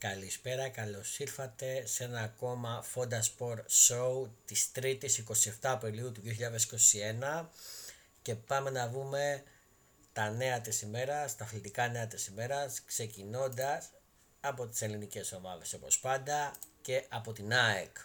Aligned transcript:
Καλησπέρα, 0.00 0.68
καλώς 0.68 1.18
ήρθατε 1.18 1.86
σε 1.86 2.04
ένα 2.04 2.20
ακόμα 2.20 2.84
Fonda 2.94 3.20
Sport 3.20 3.58
Show 3.88 4.28
της 4.44 4.70
3ης 4.74 5.24
27 5.28 5.50
Απριλίου 5.62 6.12
του 6.12 6.22
2021 7.40 7.46
και 8.22 8.34
πάμε 8.34 8.70
να 8.70 8.88
δούμε 8.88 9.42
τα 10.12 10.30
νέα 10.30 10.60
της 10.60 10.82
ημέρας, 10.82 11.36
τα 11.36 11.44
αθλητικά 11.44 11.88
νέα 11.88 12.06
της 12.06 12.26
ημέρας 12.26 12.82
ξεκινώντας 12.84 13.90
από 14.40 14.66
τις 14.66 14.82
ελληνικές 14.82 15.32
ομάδες 15.32 15.72
όπως 15.72 15.98
πάντα 15.98 16.54
και 16.80 17.04
από 17.08 17.32
την 17.32 17.52
ΑΕΚ. 17.52 17.96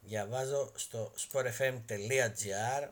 Διαβάζω 0.00 0.72
στο 0.74 1.12
sportfm.gr 1.16 2.88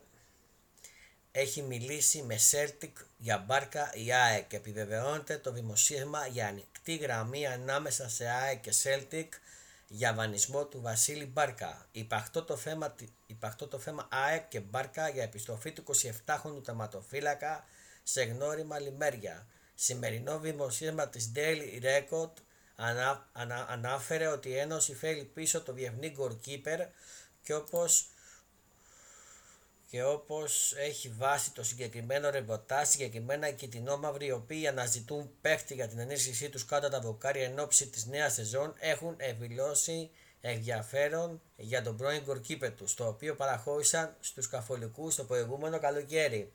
έχει 1.32 1.62
μιλήσει 1.62 2.22
με 2.22 2.38
Celtic 2.50 2.92
για 3.16 3.38
μπάρκα 3.38 3.90
η 3.94 4.12
ΑΕΚ. 4.12 4.52
Επιβεβαιώνεται 4.52 5.38
το 5.38 5.52
δημοσίευμα 5.52 6.26
για 6.26 6.46
ανοιχτή 6.46 6.96
γραμμή 6.96 7.46
ανάμεσα 7.46 8.08
σε 8.08 8.28
ΑΕΚ 8.28 8.60
και 8.60 8.72
Celtic 8.82 9.28
για 9.88 10.14
βανισμό 10.14 10.64
του 10.64 10.80
Βασίλη 10.80 11.26
Μπάρκα. 11.26 11.86
Υπαχτό 11.92 12.42
το 12.42 12.56
θέμα, 12.56 12.94
υπαχτό 13.26 13.68
το 13.68 13.78
θέμα 13.78 14.08
ΑΕΚ 14.10 14.48
και 14.48 14.60
Μπάρκα 14.60 15.08
για 15.08 15.22
επιστροφή 15.22 15.72
του 15.72 15.84
27χρονου 15.86 16.62
τερματοφύλακα 16.64 17.64
σε 18.02 18.22
γνώριμα 18.22 18.78
λιμέρια. 18.78 19.46
Σημερινό 19.74 20.38
δημοσίευμα 20.38 21.08
της 21.08 21.32
Daily 21.34 21.82
Record 21.82 22.32
ανά, 22.76 23.28
ανά, 23.32 23.66
ανάφερε 23.68 24.26
ότι 24.26 24.48
η 24.48 24.56
Ένωση 24.56 24.92
θέλει 24.92 25.24
πίσω 25.24 25.62
το 25.62 25.72
διεθνή 25.72 26.16
goalkeeper 26.18 26.86
και 27.42 27.54
όπως 27.54 28.08
και 29.90 30.02
όπως 30.02 30.74
έχει 30.76 31.08
βάσει 31.08 31.52
το 31.52 31.62
συγκεκριμένο 31.62 32.30
ρεπορτάζ, 32.30 32.88
συγκεκριμένα 32.88 33.48
οι 33.48 33.54
κοιτινόμαυροι 33.54 34.26
οι 34.26 34.30
οποίοι 34.30 34.66
αναζητούν 34.66 35.30
παίχτη 35.40 35.74
για 35.74 35.88
την 35.88 35.98
ενίσχυσή 35.98 36.48
τους 36.48 36.64
κάτω 36.64 36.88
τα 36.88 37.00
βοκάρια 37.00 37.44
εν 37.44 37.58
ώψη 37.58 37.86
της 37.86 38.06
νέας 38.06 38.34
σεζόν 38.34 38.74
έχουν 38.78 39.14
εκδηλώσει 39.18 40.10
ενδιαφέρον 40.40 41.40
για 41.56 41.82
τον 41.82 41.96
πρώην 41.96 42.24
κορκίπε 42.24 42.70
τους, 42.70 42.94
το 42.94 43.06
οποίο 43.06 43.34
παραχώρησαν 43.34 44.16
στους 44.20 44.48
καθολικούς 44.48 45.14
το 45.14 45.24
προηγούμενο 45.24 45.78
καλοκαίρι. 45.78 46.52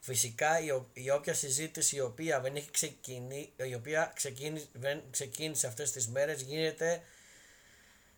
Φυσικά 0.00 0.60
η, 0.60 0.66
η 0.92 1.10
όποια 1.10 1.34
συζήτηση 1.34 1.96
η 1.96 2.00
οποία 2.00 2.40
δεν 2.40 2.56
έχει 2.56 2.70
ξεκινήσει, 2.70 3.52
η 3.56 3.74
οποία 3.74 4.12
ξεκίνησε, 4.14 4.66
δεν 4.72 5.02
ξεκίνησε 5.10 5.66
αυτές 5.66 5.90
τις 5.92 6.08
μέρες 6.08 6.42
γίνεται 6.42 7.02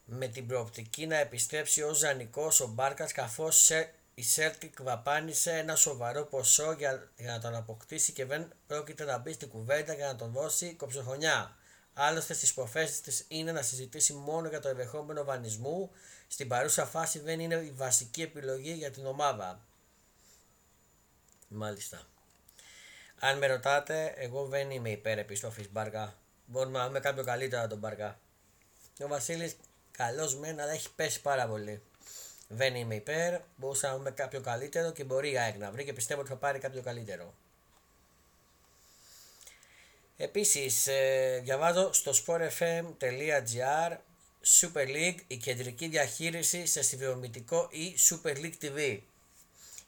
με 0.04 0.28
την 0.28 0.46
προοπτική 0.46 1.06
να 1.06 1.16
επιστρέψει 1.16 1.82
ως 1.82 1.98
ζανικός 1.98 2.60
ο 2.60 2.66
Μπάρκας 2.66 3.12
καθώς 3.12 3.70
η 4.18 4.24
Celtic 4.36 4.70
βαπάνησε 4.80 5.52
ένα 5.52 5.76
σοβαρό 5.76 6.24
ποσό 6.24 6.72
για, 6.72 7.10
για 7.16 7.32
να 7.32 7.40
τον 7.40 7.54
αποκτήσει 7.54 8.12
και 8.12 8.24
δεν 8.24 8.52
πρόκειται 8.66 9.04
να 9.04 9.18
μπει 9.18 9.32
στην 9.32 9.48
κουβέντα 9.48 9.94
για 9.94 10.06
να 10.06 10.16
τον 10.16 10.32
δώσει 10.32 10.74
κοψοχρονιά. 10.74 11.56
Άλλωστε 11.94 12.34
στις 12.34 12.54
προθέσεις 12.54 13.00
της 13.00 13.24
είναι 13.28 13.52
να 13.52 13.62
συζητήσει 13.62 14.12
μόνο 14.12 14.48
για 14.48 14.60
το 14.60 14.68
ενδεχόμενο 14.68 15.24
βανισμού, 15.24 15.90
στην 16.26 16.48
παρούσα 16.48 16.86
φάση 16.86 17.18
δεν 17.18 17.40
είναι 17.40 17.54
η 17.54 17.70
βασική 17.70 18.22
επιλογή 18.22 18.72
για 18.72 18.90
την 18.90 19.06
ομάδα. 19.06 19.60
Μάλιστα. 21.48 22.06
Αν 23.20 23.38
με 23.38 23.46
ρωτάτε, 23.46 24.14
εγώ 24.16 24.46
δεν 24.46 24.70
είμαι 24.70 24.90
υπέρ 24.90 25.18
επιστροφής 25.18 25.70
Μπάρκα. 25.72 26.18
Μπορούμε 26.46 26.78
να 26.78 26.86
δούμε 26.86 27.00
κάποιο 27.00 27.24
καλύτερο 27.24 27.66
τον 27.66 27.78
Μπάρκα. 27.78 28.18
Ο 29.00 29.06
Βασίλης 29.08 29.56
καλός 29.90 30.36
μεν, 30.36 30.60
αλλά 30.60 30.72
έχει 30.72 30.92
πέσει 30.94 31.20
πάρα 31.20 31.46
πολύ. 31.46 31.82
Δεν 32.48 32.74
είμαι 32.74 32.94
υπέρ, 32.94 33.40
μπορούσα 33.56 33.88
να 33.88 33.96
δούμε 33.96 34.10
κάποιο 34.10 34.40
καλύτερο 34.40 34.92
και 34.92 35.04
μπορεί 35.04 35.30
η 35.30 35.38
ΑΕΚ 35.38 35.56
να 35.56 35.70
βρει 35.70 35.84
και 35.84 35.92
πιστεύω 35.92 36.20
ότι 36.20 36.30
θα 36.30 36.36
πάρει 36.36 36.58
κάποιο 36.58 36.82
καλύτερο. 36.82 37.34
Επίσης, 40.16 40.86
ε, 40.86 41.40
διαβάζω 41.44 41.92
στο 41.92 42.12
sportfm.gr 42.26 43.96
Super 44.60 44.86
League, 44.86 45.18
η 45.26 45.36
κεντρική 45.36 45.88
διαχείριση 45.88 46.66
σε 46.66 46.82
συνδρομητικό 46.82 47.68
ή 47.70 47.94
Super 48.08 48.36
League 48.36 48.64
TV. 48.64 48.98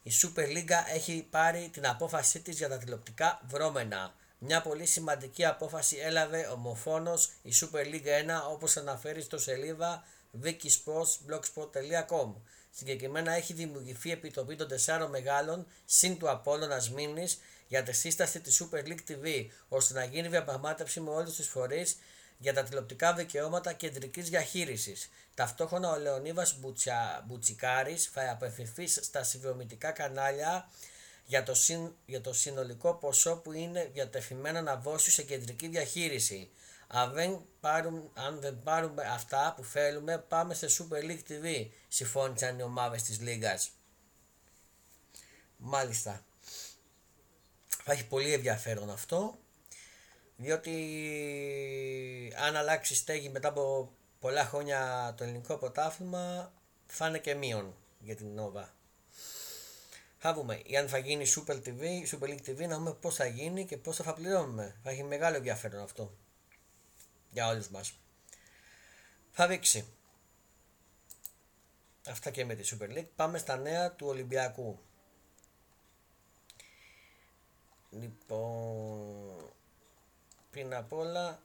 Η 0.03 0.11
Super 0.23 0.47
League 0.47 0.71
έχει 0.95 1.27
πάρει 1.31 1.69
την 1.73 1.87
απόφασή 1.87 2.41
της 2.41 2.57
για 2.57 2.69
τα 2.69 2.79
τηλεοπτικά 2.79 3.41
βρώμενα. 3.49 4.15
Μια 4.39 4.63
πολύ 4.63 4.87
σημαντική 4.87 5.45
απόφαση 5.45 5.97
έλαβε 5.97 6.47
ομοφόνος 6.53 7.31
η 7.43 7.53
Super 7.61 7.85
League 7.85 8.07
1 8.07 8.53
όπως 8.53 8.77
αναφέρει 8.77 9.23
στο 9.23 9.39
σελίδα 9.39 10.05
wikisportsblogspot.com. 10.44 12.34
Συγκεκριμένα 12.71 13.33
έχει 13.33 13.53
δημιουργηθεί 13.53 14.11
επιτροπή 14.11 14.56
των 14.56 14.69
τεσσάρων 14.69 15.11
μεγάλων 15.11 15.66
συν 15.84 16.19
του 16.19 16.31
Απόλλωνα 16.31 16.83
Μήνη 16.94 17.28
για 17.69 17.83
τη 17.83 17.93
σύσταση 17.93 18.41
της 18.41 18.62
Super 18.62 18.83
League 18.87 19.05
TV, 19.09 19.47
ώστε 19.69 19.94
να 19.94 20.05
γίνει 20.05 20.28
διαπραγμάτευση 20.28 21.00
με 21.00 21.11
όλους 21.11 21.34
τους 21.34 21.47
φορείς 21.47 21.99
για 22.38 22.55
τα 22.55 22.62
τηλεοπτικά 22.62 23.15
δικαιώματα 23.15 23.72
κεντρικής 23.72 24.28
διαχείρισης. 24.28 25.11
Ταυτόχρονα 25.34 25.91
ο 25.91 25.99
Λεωνίδας 25.99 26.59
Μπουτσικάρης 27.27 28.05
θα 28.05 28.31
απευθυνθεί 28.31 28.87
στα 28.87 29.22
συνδρομητικά 29.22 29.91
κανάλια 29.91 30.69
για 31.25 31.43
το, 31.43 31.55
συν, 31.55 31.94
για 32.06 32.21
το 32.21 32.33
συνολικό 32.33 32.94
ποσό 32.94 33.37
που 33.37 33.53
είναι 33.53 33.91
διατεθειμένο 33.93 34.61
να 34.61 34.77
δώσει 34.77 35.11
σε 35.11 35.22
κεντρική 35.22 35.69
διαχείριση. 35.69 36.50
Αν 36.91 37.12
δεν, 37.12 37.47
πάρουμε, 37.60 38.03
αν 38.15 38.41
δεν 38.41 38.62
πάρουμε 38.62 39.03
αυτά 39.03 39.53
που 39.56 39.65
θέλουμε, 39.65 40.19
πάμε 40.19 40.54
σε 40.54 40.66
Super 40.71 41.04
League 41.04 41.31
TV, 41.31 41.69
συμφώνησαν 41.88 42.59
οι 42.59 42.62
ομάδες 42.62 43.03
της 43.03 43.21
Λίγας. 43.21 43.71
Μάλιστα. 45.56 46.25
Θα 47.84 47.93
έχει 47.93 48.06
πολύ 48.06 48.32
ενδιαφέρον 48.32 48.91
αυτό, 48.91 49.38
διότι 50.37 50.72
αν 52.37 52.56
αλλάξει 52.56 52.94
στέγη 52.94 53.28
μετά 53.28 53.49
από 53.49 53.93
πολλά 54.20 54.44
χρόνια 54.44 55.15
το 55.16 55.25
ελληνικό 55.25 55.56
πρωτάθλημα, 55.56 56.53
θα 56.87 57.09
είναι 57.09 57.19
και 57.19 57.34
μείον 57.34 57.75
για 57.99 58.16
την 58.16 58.26
Νόβα. 58.34 58.75
Θα 60.19 60.34
δούμε 60.34 60.62
αν 60.78 60.88
θα 60.88 60.99
γίνει 60.99 61.25
Super 61.37 61.55
TV, 61.55 61.82
Super 62.10 62.28
League 62.28 62.50
TV, 62.50 62.69
να 62.69 62.76
δούμε 62.76 62.94
πώς 62.94 63.15
θα 63.15 63.26
γίνει 63.26 63.66
και 63.66 63.76
πώς 63.76 63.97
θα 63.97 64.15
πληρώνουμε. 64.15 64.76
Θα 64.82 64.91
έχει 64.91 65.03
μεγάλο 65.03 65.37
ενδιαφέρον 65.37 65.82
αυτό 65.82 66.16
για 67.31 67.49
όλους 67.49 67.69
μας. 67.69 67.99
Θα 69.31 69.47
δείξει. 69.47 69.93
Αυτά 72.06 72.31
και 72.31 72.44
με 72.44 72.55
τη 72.55 72.77
Super 72.77 72.99
League. 72.99 73.09
Πάμε 73.16 73.39
στα 73.39 73.56
νέα 73.56 73.93
του 73.93 74.06
Ολυμπιακού. 74.06 74.78
Λοιπόν, 77.91 79.53
πριν 80.50 80.75
απ' 80.75 80.93
όλα 80.93 81.43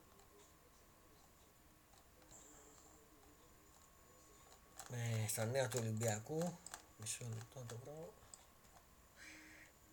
ε, 4.91 5.27
στα 5.27 5.45
νέα 5.45 5.67
του 5.67 5.77
Ολυμπιακού 5.81 6.57
μισό 6.97 7.25
λεπτό 7.29 7.63
το 7.67 7.77
βρω 7.83 8.13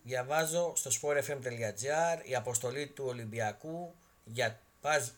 διαβάζω 0.02 0.72
στο 0.76 0.90
sportfm.gr 1.00 2.20
η 2.24 2.34
αποστολή 2.34 2.86
του 2.86 3.04
Ολυμπιακού 3.06 3.94
για 4.24 4.60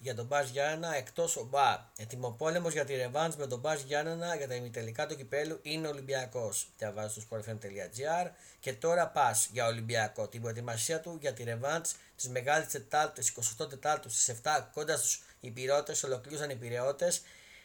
για 0.00 0.14
τον 0.14 0.26
Μπάζ 0.26 0.48
Γιάννα 0.48 0.96
εκτός 0.96 1.36
ο 1.36 1.44
Μπα. 1.44 1.90
Ετοιμοπόλεμος 1.96 2.72
για 2.72 2.84
τη 2.84 2.96
ρεβάνς 2.96 3.36
με 3.36 3.46
τον 3.46 3.58
Μπάζ 3.58 3.80
Γιάννα 3.80 4.36
για 4.36 4.48
τα 4.48 4.54
ημιτελικά 4.54 5.06
του 5.06 5.16
κυπέλου 5.16 5.58
είναι 5.62 5.88
Ολυμπιακός. 5.88 6.68
Διαβάζω 6.78 7.20
στο 7.20 7.22
sportfm.gr 7.30 8.30
και 8.60 8.72
τώρα 8.72 9.08
πας 9.08 9.48
για 9.52 9.66
Ολυμπιακό. 9.66 10.28
Την 10.28 10.40
προετοιμασία 10.40 11.00
του 11.00 11.18
για 11.20 11.32
τη 11.32 11.42
ρεβάνς 11.42 11.94
της 12.16 12.28
Μεγάλης 12.28 12.68
Τετάρτης 12.68 13.34
28 13.60 13.70
Τετάρτου 13.70 14.10
στι 14.10 14.36
7 14.42 14.66
κοντά 14.72 14.96
στου 14.96 15.22
Υπηρώτε 15.40 15.94
ολοκλήρωσαν 16.04 16.50
οι 16.50 16.56
Πυραιώτε 16.56 17.12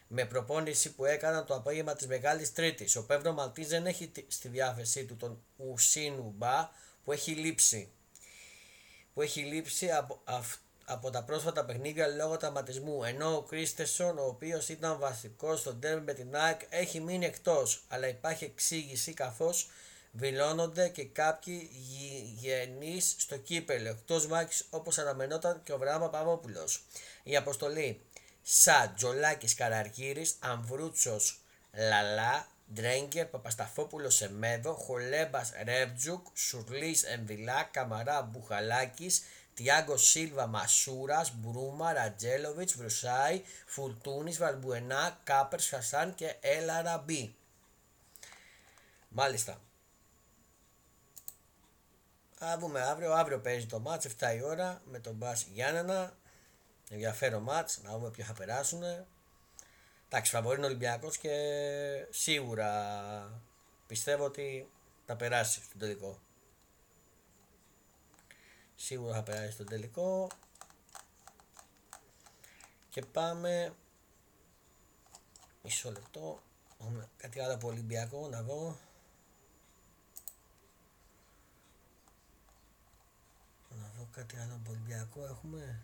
με 0.07 0.25
προπόνηση 0.25 0.93
που 0.93 1.05
έκαναν 1.05 1.45
το 1.45 1.55
απόγευμα 1.55 1.93
της 1.93 2.07
Μεγάλης 2.07 2.53
Τρίτης. 2.53 2.95
Ο 2.95 3.05
Πέμπρο 3.05 3.33
Μαλτής 3.33 3.67
δεν 3.67 3.85
έχει 3.85 4.11
στη 4.27 4.47
διάθεσή 4.47 5.05
του 5.05 5.15
τον 5.15 5.43
Ουσίνου 5.55 6.33
Μπα 6.37 6.69
που 7.03 7.11
έχει 7.11 7.31
λείψει. 7.31 7.91
Που 9.13 9.21
έχει 9.21 9.41
λείψει 9.41 9.91
από 9.91 10.21
αυτός 10.23 10.61
από 10.89 11.09
τα 11.09 11.23
πρόσφατα 11.23 11.65
παιχνίδια 11.65 12.07
λόγω 12.07 12.37
τραυματισμού, 12.37 13.03
ενώ 13.03 13.35
ο 13.35 13.41
Κρίστεσον, 13.41 14.17
ο 14.17 14.25
οποίος 14.25 14.69
ήταν 14.69 14.99
βασικός 14.99 15.59
στο 15.59 15.75
τέρμι 15.75 16.01
με 16.01 16.13
την 16.13 16.35
ΑΕΚ, 16.35 16.61
έχει 16.69 16.99
μείνει 16.99 17.25
εκτός. 17.25 17.83
Αλλά 17.87 18.07
υπάρχει 18.07 18.43
εξήγηση 18.43 19.13
καθώς 19.13 19.69
δηλώνονται 20.11 20.89
και 20.89 21.05
κάποιοι 21.05 21.69
γενεί 22.39 22.99
στο 22.99 23.37
κύπελο, 23.37 23.89
εκτός 23.89 24.27
μάχης 24.27 24.65
όπως 24.69 24.97
αναμενόταν 24.97 25.61
και 25.63 25.73
ο 25.73 25.77
Βράμα 25.77 26.09
Παπόπουλο. 26.09 26.67
Η 27.23 27.35
αποστολή 27.35 28.01
Σα 28.41 28.89
Τζολάκη 28.89 29.55
Καραργύρης, 29.55 30.35
Αμβρούτσος 30.39 31.39
Λαλά, 31.73 32.47
Ντρέγκερ, 32.73 33.25
Παπασταφόπουλος 33.25 34.15
Σεμέδο, 34.15 34.73
Χολέμπας 34.73 35.51
Ρεύτζουκ, 35.63 36.27
Σουρλής 36.33 37.03
Εμβιλά, 37.03 37.69
Καμαρά 37.71 38.21
Μπουχαλάκης, 38.21 39.23
Τιάγκο 39.57 39.97
Σίλβα, 39.97 40.47
Μασούρα, 40.47 41.25
Μπρούμα, 41.33 41.93
Ρατζέλοβιτ, 41.93 42.69
Βρουσάη, 42.75 43.43
Φουρτούνη, 43.65 44.31
Βαλμπουενά, 44.31 45.19
Κάπερ, 45.23 45.61
Χασάν 45.61 46.15
και 46.15 46.35
Ελαραμπή. 46.39 47.35
Μάλιστα. 49.09 49.61
Θα 52.35 52.57
δούμε 52.57 52.81
αύριο. 52.81 53.13
Αύριο 53.13 53.39
παίζει 53.39 53.65
το 53.65 53.79
μάτς 53.79 54.05
7 54.05 54.35
η 54.35 54.41
ώρα 54.41 54.81
με 54.85 54.99
τον 54.99 55.13
Μπάς 55.15 55.47
Γιάννενα. 55.53 56.17
Ενδιαφέρον 56.89 57.43
μάτς, 57.43 57.81
να 57.83 57.91
δούμε 57.91 58.09
ποιο 58.09 58.23
θα 58.23 58.33
περάσουν. 58.33 58.83
Εντάξει, 60.09 60.31
φαβορεί 60.31 60.61
ο 60.61 60.65
Ολυμπιακός 60.65 61.17
και 61.17 61.35
σίγουρα 62.09 63.41
πιστεύω 63.87 64.23
ότι 64.23 64.69
θα 65.05 65.15
περάσει 65.15 65.61
στον 65.63 65.79
τελικό. 65.79 66.19
Σίγουρα 68.79 69.13
θα 69.13 69.23
περάσει 69.23 69.51
στον 69.51 69.65
τελικό. 69.65 70.27
Και 72.89 73.01
πάμε 73.01 73.75
μισό 75.63 75.91
λεπτό. 75.91 76.41
Κάτι 77.17 77.39
άλλο 77.39 77.53
από 77.53 77.67
Ολυμπιακό 77.67 78.27
να 78.27 78.41
δω. 78.41 78.77
Να 83.69 83.91
δω 83.97 84.07
κάτι 84.11 84.37
άλλο 84.37 84.53
από 84.53 84.71
Ολυμπιακό 84.71 85.25
έχουμε. 85.25 85.81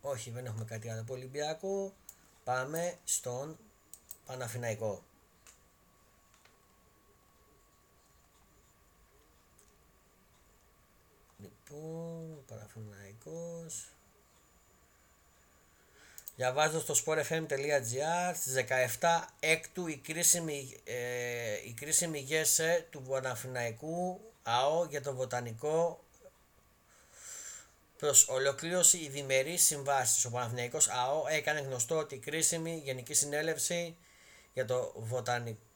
Όχι, 0.00 0.30
δεν 0.30 0.46
έχουμε 0.46 0.64
κάτι 0.64 0.90
άλλο 0.90 1.00
από 1.00 1.14
Ολυμπιακό. 1.14 1.94
Πάμε 2.44 2.98
στον 3.04 3.58
Παναφυναϊκό. 4.26 5.02
Λοιπόν, 11.70 12.44
Παναφυναϊκός. 12.46 13.92
Διαβάζω 16.36 16.80
στο 16.80 16.94
sportfm.gr 17.04 18.34
στις 18.34 18.54
17 19.00 19.24
έκτου 19.40 19.86
η 19.86 19.96
κρίσιμη, 19.96 20.80
ε, 20.84 21.52
η 21.64 21.72
κρίσιμη 21.72 22.18
γέσε 22.18 22.86
του 22.90 23.02
Παναφυναϊκού 23.02 24.20
ΑΟ 24.42 24.84
για 24.84 25.02
το 25.02 25.14
βοτανικό 25.14 26.04
Προς 27.96 28.28
ολοκλήρωση 28.28 28.98
η 28.98 29.08
διμερή 29.08 29.56
συμβάση. 29.56 30.26
Ο 30.26 30.30
Παναθηναϊκός 30.30 30.88
ΑΟ 30.88 31.24
έκανε 31.28 31.60
γνωστό 31.60 31.98
ότι 31.98 32.14
η 32.14 32.18
κρίσιμη 32.18 32.80
Γενική 32.84 33.14
Συνέλευση 33.14 33.96
για 34.52 34.64
το 34.64 34.92
Βοτανικό 34.96 35.67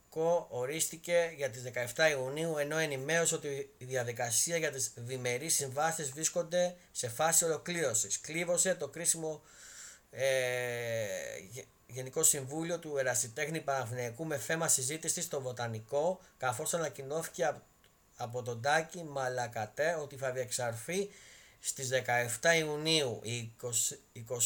ορίστηκε 0.49 1.33
για 1.37 1.51
τις 1.51 1.63
17 1.97 2.11
Ιουνίου 2.11 2.57
ενώ 2.59 2.79
ενημέρωσε 2.79 3.35
ότι 3.35 3.71
η 3.79 3.85
διαδικασία 3.85 4.57
για 4.57 4.71
τις 4.71 4.93
διμερείς 4.97 5.55
συμβάσεις 5.55 6.11
βρίσκονται 6.11 6.77
σε 6.93 7.09
φάση 7.09 7.45
ολοκλήρωσης. 7.45 8.21
Κλείβωσε 8.21 8.75
το 8.75 8.89
κρίσιμο 8.89 9.43
ε, 10.11 10.27
Γενικό 11.87 12.23
Συμβούλιο 12.23 12.79
του 12.79 12.97
Ερασιτέχνη 12.99 13.61
Παναθηναϊκού 13.61 14.25
με 14.25 14.39
θέμα 14.39 14.69
συζήτηση 14.69 15.23
στο 15.23 15.41
Βοτανικό 15.41 16.21
καθώς 16.37 16.75
ανακοινώθηκε 16.75 17.55
από 18.17 18.43
τον 18.43 18.63
Τάκη 18.63 19.05
Μαλακατέ 19.05 19.99
ότι 20.03 20.17
θα 20.17 20.31
διεξαρθεί 20.33 21.11
στις 21.65 21.91
17 22.41 22.57
Ιουνίου 22.59 23.21
ή 23.23 23.53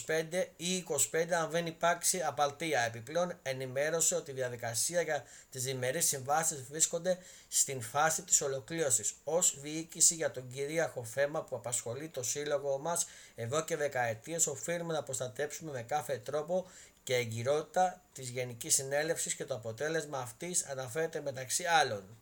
25 0.06 0.44
ή 0.56 0.84
25 1.12 1.30
αν 1.30 1.50
δεν 1.50 1.66
υπάρξει 1.66 2.22
απαλτία. 2.22 2.80
Επιπλέον 2.80 3.38
ενημέρωσε 3.42 4.14
ότι 4.14 4.30
η 4.30 4.34
διαδικασία 4.34 5.00
για 5.00 5.24
τις 5.50 5.62
διμερείς 5.62 6.06
συμβάσεις 6.06 6.62
βρίσκονται 6.62 7.18
στην 7.48 7.82
φάση 7.82 8.22
της 8.22 8.40
ολοκλήρωσης. 8.40 9.14
Ως 9.24 9.60
διοίκηση 9.60 10.14
για 10.14 10.30
τον 10.30 10.50
κυρίαρχο 10.52 11.04
θέμα 11.04 11.42
που 11.42 11.56
απασχολεί 11.56 12.08
το 12.08 12.22
σύλλογο 12.22 12.78
μας 12.78 13.06
εδώ 13.34 13.64
και 13.64 13.76
δεκαετίες 13.76 14.46
οφείλουμε 14.46 14.92
να 14.92 15.02
προστατέψουμε 15.02 15.70
με 15.72 15.82
κάθε 15.82 16.18
τρόπο 16.18 16.70
και 17.02 17.14
εγκυρότητα 17.14 18.02
της 18.12 18.28
Γενικής 18.28 18.74
Συνέλευσης 18.74 19.34
και 19.34 19.44
το 19.44 19.54
αποτέλεσμα 19.54 20.18
αυτής 20.18 20.64
αναφέρεται 20.64 21.20
μεταξύ 21.20 21.64
άλλων. 21.64 22.16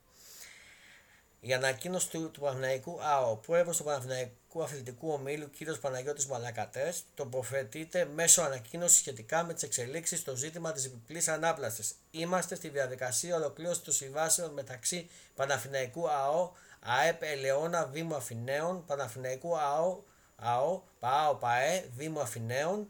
Η 1.46 1.52
ανακοίνωση 1.54 2.10
του, 2.10 2.30
του 2.30 2.40
Παναθηναϊκού 2.40 2.98
ΑΟ, 3.02 3.36
πρόεδρο 3.36 3.74
του 3.74 3.84
Παναθηναϊκού 3.84 4.32
Αθλητικού 4.62 5.10
Ομίλου 5.12 5.50
κ. 5.50 5.78
Παναγιώτης 5.80 6.26
Μαλακατές, 6.26 7.02
τοποθετείται 7.14 8.04
μέσω 8.04 8.42
ανακοίνωσης 8.42 8.98
σχετικά 8.98 9.44
με 9.44 9.54
τις 9.54 9.62
εξελίξεις 9.62 10.18
στο 10.18 10.36
ζήτημα 10.36 10.72
της 10.72 10.84
επιπλή 10.84 11.22
ανάπλαση. 11.26 11.84
Είμαστε 12.10 12.54
στη 12.54 12.68
διαδικασία 12.68 13.36
ολοκλήρωσης 13.36 13.82
των 13.82 13.94
συμβάσεων 13.94 14.52
μεταξύ 14.52 15.10
Παναθηναϊκού 15.34 16.10
ΑΟ, 16.10 16.52
ΑΕΠ 16.80 17.22
Ελαιώνα 17.22 17.84
Δήμου 17.84 18.14
Αθηναίων, 18.14 18.84
Παναθηναϊκού 18.86 19.58
ΑΟ, 19.58 20.02
ΑΟ, 20.36 20.82
ΠΑΟ 21.00 21.34
ΠΑΕ 21.34 21.88
Δήμου 21.96 22.20
Αθηναίων, 22.20 22.88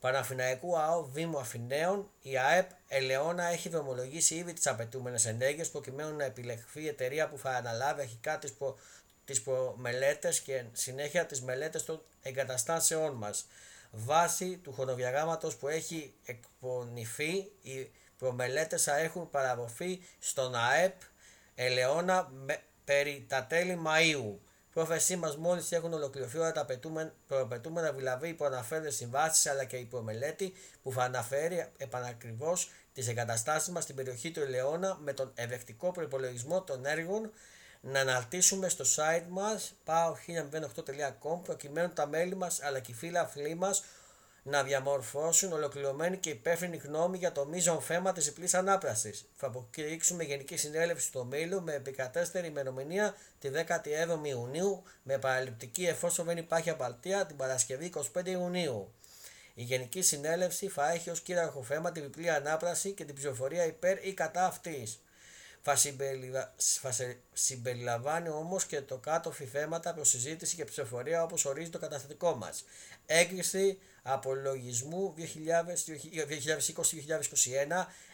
Παναφυναϊκού 0.00 0.78
ΑΟ 0.78 1.02
Δήμου 1.02 1.38
Αφινέων, 1.38 2.10
η 2.22 2.38
ΑΕΠ 2.38 2.70
Ελαιώνα 2.88 3.44
έχει 3.44 3.68
δρομολογήσει 3.68 4.34
ήδη 4.34 4.52
τις 4.52 4.66
απαιτούμενες 4.66 5.26
ενέργειες 5.26 5.70
προκειμένου 5.70 6.16
να 6.16 6.24
επιλεχθεί 6.24 6.82
η 6.82 6.88
εταιρεία 6.88 7.28
που 7.28 7.38
θα 7.38 7.50
αναλάβει 7.50 8.00
αρχικά 8.00 8.38
τις 8.38 8.52
προ, 8.52 8.78
τις 9.24 9.42
προμελέτες 9.42 10.40
και 10.40 10.64
συνέχεια 10.72 11.26
τις 11.26 11.42
μελέτες 11.42 11.84
των 11.84 12.02
εγκαταστάσεών 12.22 13.14
μας. 13.14 13.46
Βάσει 13.90 14.56
του 14.56 14.72
χρονοδιαγράμματος 14.72 15.56
που 15.56 15.68
έχει 15.68 16.14
εκπονηθεί, 16.24 17.50
οι 17.62 17.90
προμελέτες 18.18 18.82
θα 18.82 18.96
έχουν 18.96 19.30
παραδοθεί 19.30 20.00
στον 20.18 20.54
ΑΕΠ 20.54 20.94
Ελαιώνα 21.54 22.32
περί 22.84 23.24
τα 23.28 23.44
τέλη 23.44 23.80
Μαΐου 23.86 24.38
πρόθεσή 24.72 25.16
μας 25.16 25.36
μόλις 25.36 25.72
έχουν 25.72 25.92
ολοκληρωθεί 25.92 26.38
όλα 26.38 26.52
τα 26.52 26.66
προαπαιτούμενα 27.26 27.92
δηλαδή 27.92 28.28
οι 28.28 28.34
προαναφέροντες 28.34 28.96
συμβάσεις 28.96 29.46
αλλά 29.46 29.64
και 29.64 29.76
η 29.76 29.84
προμελέτη 29.84 30.52
που 30.82 30.92
θα 30.92 31.02
αναφέρει 31.02 31.66
επανακριβώς 31.76 32.70
τις 32.92 33.08
εγκαταστάσεις 33.08 33.68
μας 33.68 33.82
στην 33.82 33.94
περιοχή 33.94 34.30
του 34.30 34.40
Ελαιώνα 34.40 34.98
με 35.00 35.12
τον 35.12 35.32
ευεκτικό 35.34 35.90
προπολογισμό 35.90 36.62
των 36.62 36.86
έργων 36.86 37.30
να 37.80 38.00
αναρτήσουμε 38.00 38.68
στο 38.68 38.84
site 38.96 39.26
μας 39.28 39.74
pao1008.com 39.86 41.40
προκειμένου 41.42 41.92
τα 41.92 42.06
μέλη 42.06 42.34
μας 42.34 42.62
αλλά 42.62 42.80
και 42.80 42.90
οι 42.90 42.94
φίλοι 42.94 43.54
μας 43.54 43.84
να 44.42 44.62
διαμορφώσουν 44.62 45.52
ολοκληρωμένη 45.52 46.16
και 46.16 46.30
υπεύθυνη 46.30 46.76
γνώμη 46.76 47.18
για 47.18 47.32
το 47.32 47.46
μείζον 47.46 47.80
θέμα 47.80 48.12
της 48.12 48.24
διπλής 48.24 48.54
ανάπρασης. 48.54 49.28
Θα 49.36 49.46
αποκηρύξουμε 49.46 50.24
Γενική 50.24 50.56
Συνέλευση 50.56 51.12
του 51.12 51.26
Μήλου 51.26 51.62
με 51.62 51.72
επικατέστερη 51.74 52.46
ημερομηνία 52.46 53.14
τη 53.38 53.50
17η 53.54 54.26
Ιουνίου 54.26 54.82
με 55.02 55.18
παραληπτική 55.18 55.86
εφόσον 55.86 56.26
δεν 56.26 56.36
υπάρχει 56.36 56.70
απαλτία 56.70 57.26
την 57.26 57.36
Παρασκευή 57.36 57.92
25 58.14 58.26
Ιουνίου. 58.26 58.92
Η 59.54 59.62
Γενική 59.62 60.02
Συνέλευση 60.02 60.68
θα 60.68 60.90
έχει 60.90 61.10
ως 61.10 61.20
κύριαρχο 61.20 61.62
θέμα 61.62 61.92
τη 61.92 62.00
διπλή 62.00 62.30
ανάπραση 62.30 62.92
και 62.92 63.04
την 63.04 63.14
ψηφοφορία 63.14 63.64
υπέρ 63.66 64.06
ή 64.06 64.14
κατά 64.14 64.46
αυτής. 64.46 65.00
Θα, 65.62 65.76
συμπεριλαμβάνει 67.32 68.28
όμως 68.28 68.64
και 68.64 68.80
το 68.80 68.98
κάτω 68.98 69.30
θέματα 69.30 69.94
προς 69.94 70.08
συζήτηση 70.08 70.56
και 70.56 70.64
ψηφοφορία 70.64 71.22
όπως 71.22 71.44
ορίζει 71.44 71.70
το 71.70 71.78
καταστατικό 71.78 72.34
μας. 72.34 72.64
Έγκριση 73.06 73.78
απολογισμού 74.02 75.14
2020-2021, 75.18 75.22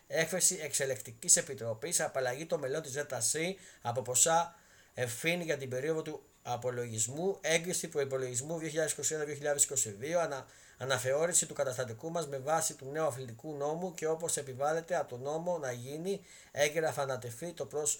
έκθεση 0.07 0.59
εξελεκτικής 0.63 1.37
επιτροπής, 1.37 2.01
απαλλαγή 2.01 2.47
των 2.47 2.61
μελών 2.61 2.83
της 2.83 2.93
ΔΕΤΑΣΥ 2.93 3.57
από 3.83 4.03
ποσά 4.03 4.55
ευθύνη 4.95 5.45
για 5.45 5.57
την 5.57 5.69
περίοδο 5.69 6.03
του 6.03 6.23
απολογισμού, 6.43 7.39
έγκριση 7.41 7.89
προπολογισμού 7.89 8.61
2021-2022, 8.61 10.13
ανα, 10.23 10.47
αναθεώρηση 10.79 11.47
του 11.47 11.55
καταστατικού 11.55 12.11
μας 12.11 12.29
με 12.29 12.39
βάση 12.39 12.75
του 12.75 12.91
νέου 12.93 13.05
αθλητικού 13.05 13.57
νόμου 13.57 13.95
και 13.95 14.07
όπως 14.07 14.37
επιβάλλεται 14.37 14.97
από 14.97 15.09
τον 15.09 15.23
νόμο 15.23 15.59
να 15.59 15.73
γίνει 15.73 16.21
έγγραφα 16.53 17.03
ανατεθεί 17.03 17.53
το 17.53 17.67
προς 17.67 17.99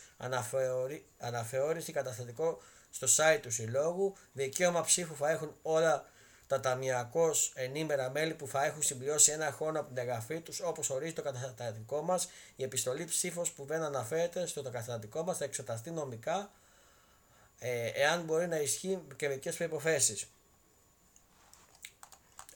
αναθεώρηση 1.19 1.93
καταστατικό 1.93 2.61
στο 2.91 3.07
site 3.17 3.39
του 3.43 3.51
συλλόγου. 3.51 4.15
Δικαίωμα 4.33 4.81
ψήφου 4.81 5.17
θα 5.17 5.31
έχουν 5.31 5.55
όλα 5.63 6.07
τα 6.47 6.61
ταμιακώς 6.61 7.53
ενήμερα 7.55 8.11
μέλη 8.11 8.35
που 8.35 8.47
θα 8.47 8.65
έχουν 8.65 8.83
συμπληρώσει 8.83 9.33
ένα 9.33 9.53
χρόνο 9.53 9.81
από 9.81 9.89
την 9.89 9.99
εγγραφή 9.99 10.41
τους, 10.41 10.61
όπως 10.61 10.91
ορίζει 10.91 11.13
το 11.13 11.23
καταστατικό 11.23 12.03
μας. 12.03 12.29
Η 12.57 12.63
επιστολή 12.63 13.05
ψήφος 13.05 13.53
που 13.53 13.65
δεν 13.65 13.83
αναφέρεται 13.83 14.47
στο 14.47 14.63
καταστατικό 14.63 15.23
μας 15.23 15.39
θα 15.39 15.45
εξεταστεί 15.45 15.91
νομικά 15.91 16.51
ε, 17.59 17.87
εάν 17.87 18.23
μπορεί 18.23 18.47
να 18.47 18.57
ισχύει 18.57 19.03
και 19.17 19.29
μερικές 19.29 19.57
προποθέσει. 19.57 20.29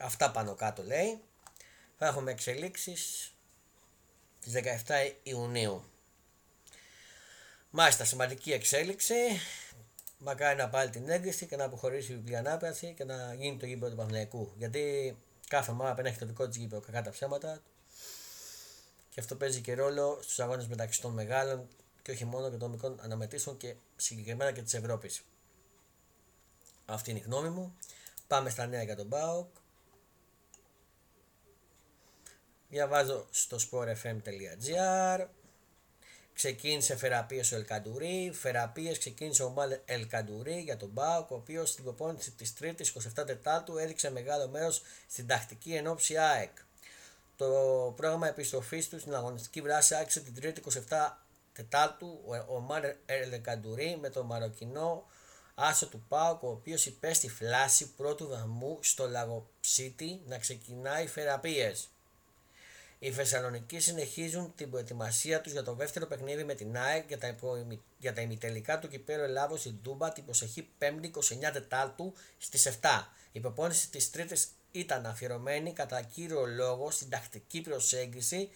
Αυτά 0.01 0.31
πάνω 0.31 0.55
κάτω 0.55 0.83
λέει. 0.83 1.21
Θα 1.99 2.07
έχουμε 2.07 2.31
εξελίξεις 2.31 3.35
στις 4.41 4.53
17 4.53 5.15
Ιουνίου. 5.23 5.85
Μάλιστα 7.71 8.05
σημαντική 8.05 8.53
εξέλιξη. 8.53 9.15
Μακάρι 10.19 10.57
να 10.57 10.69
πάρει 10.69 10.91
την 10.91 11.09
έγκριση 11.09 11.47
και 11.47 11.57
να 11.57 11.65
αποχωρήσει 11.65 12.13
η 12.13 12.15
βιβλιανάπραση 12.15 12.95
και 12.97 13.05
να 13.05 13.35
γίνει 13.35 13.57
το 13.57 13.67
γήπεδο 13.67 13.91
του 13.91 13.97
Παναγιακού. 13.97 14.53
Γιατί 14.57 15.17
κάθε 15.49 15.73
μάνα 15.73 15.95
δεν 15.95 16.07
έχει 16.07 16.19
το 16.19 16.27
δικό 16.27 16.49
της 16.49 16.57
γήπεδο, 16.57 16.81
κακά 16.81 17.03
τα 17.03 17.11
ψέματα. 17.11 17.63
Και 19.11 19.21
αυτό 19.21 19.37
παίζει 19.37 19.61
και 19.61 19.75
ρόλο 19.75 20.19
στους 20.23 20.41
αγώνες 20.41 20.67
μεταξύ 20.67 21.01
των 21.01 21.13
μεγάλων 21.13 21.69
και 22.03 22.11
όχι 22.11 22.25
μόνο 22.25 22.51
και 22.51 22.57
των 22.57 22.71
μικρών 22.71 22.99
αναμετρήσεων 23.03 23.57
και 23.57 23.75
συγκεκριμένα 23.97 24.53
και 24.53 24.63
της 24.63 24.75
Ευρώπης. 24.75 25.23
Αυτή 26.87 27.11
είναι 27.11 27.19
η 27.19 27.23
γνώμη 27.23 27.49
μου. 27.49 27.77
Πάμε 28.27 28.51
στα 28.51 28.67
νέα 28.67 28.83
για 28.83 28.97
τον 28.97 29.09
ΠΑΟΚ. 29.09 29.49
Διαβάζω 32.71 33.27
στο 33.31 33.57
sportfm.gr 33.71 35.27
ξεκίνησε 36.33 36.97
θεραπείες 36.97 37.53
ο 37.53 37.57
Ελκαντουρί, 37.57 38.31
θεραπείες 38.35 38.99
ξεκίνησε 38.99 39.43
ο 39.43 39.51
Μάλ 39.51 39.79
Ελκαντουρί 39.85 40.61
για 40.61 40.77
τον 40.77 40.89
Μπάουκ, 40.89 41.31
ο 41.31 41.35
οποίος 41.35 41.71
στην 41.71 41.85
προπόνηση 41.85 42.31
της 42.31 42.55
Τρίτης 42.55 42.93
27 43.19 43.27
Τετάρτου 43.27 43.79
έδειξε 43.79 44.11
μεγάλο 44.11 44.49
μέρος 44.49 44.83
στην 45.09 45.27
τακτική 45.27 45.73
ενόψη 45.75 46.17
ΑΕΚ. 46.17 46.51
Το 47.37 47.47
πρόγραμμα 47.97 48.29
επιστροφής 48.29 48.89
του 48.89 48.99
στην 48.99 49.15
αγωνιστική 49.15 49.61
βράση 49.61 49.95
άρχισε 49.95 50.21
την 50.21 50.35
Τρίτη 50.35 50.63
27 50.89 51.17
Τετάρτου 51.53 52.21
ο 52.49 52.61
Μάλ 52.61 52.83
Ελκαντουρί 53.07 53.99
με 54.01 54.09
τον 54.09 54.27
Μαροκινό 54.27 55.05
άσο 55.55 55.87
του 55.89 56.05
ΠΑΟΚ, 56.09 56.43
ο 56.43 56.51
οποίος 56.51 56.87
υπέστη 56.87 57.29
φλάση 57.29 57.95
πρώτου 57.95 58.29
βαθμού 58.29 58.79
στο 58.83 59.09
Λαγοψίτη 59.09 60.23
να 60.27 60.39
ξεκινάει 60.39 61.07
θεραπείες. 61.07 61.89
Οι 63.03 63.11
Θεσσαλονικοί 63.13 63.81
συνεχίζουν 63.81 64.53
την 64.55 64.71
προετοιμασία 64.71 65.41
τους 65.41 65.53
για 65.53 65.63
το 65.63 65.75
δεύτερο 65.75 66.07
παιχνίδι 66.07 66.45
με 66.45 66.55
την 66.55 66.77
ΑΕΚ 66.77 67.05
για 67.09 67.19
τα, 67.19 67.37
για 67.99 68.13
τα 68.13 68.21
ημιτελικά 68.21 68.79
του 68.79 68.89
κυπέλου 68.89 69.23
Ελλάδος 69.23 69.61
στην 69.61 69.83
Τούμπα 69.83 70.13
την 70.13 70.25
προσεχή 70.25 70.69
5η 70.79 71.11
29 71.49 71.51
Τετάρτου 71.53 72.13
στις 72.39 72.79
7. 72.81 72.89
Η 73.33 73.41
προπόνηση 73.41 73.91
της 73.91 74.11
Τρίτης 74.11 74.49
ήταν 74.71 75.07
αφιερωμένη 75.07 75.73
κατά 75.73 76.03
κύριο 76.03 76.47
λόγο 76.47 76.91
στην 76.91 77.11
τακτική 77.11 77.61
προσέγγιση 77.61 78.49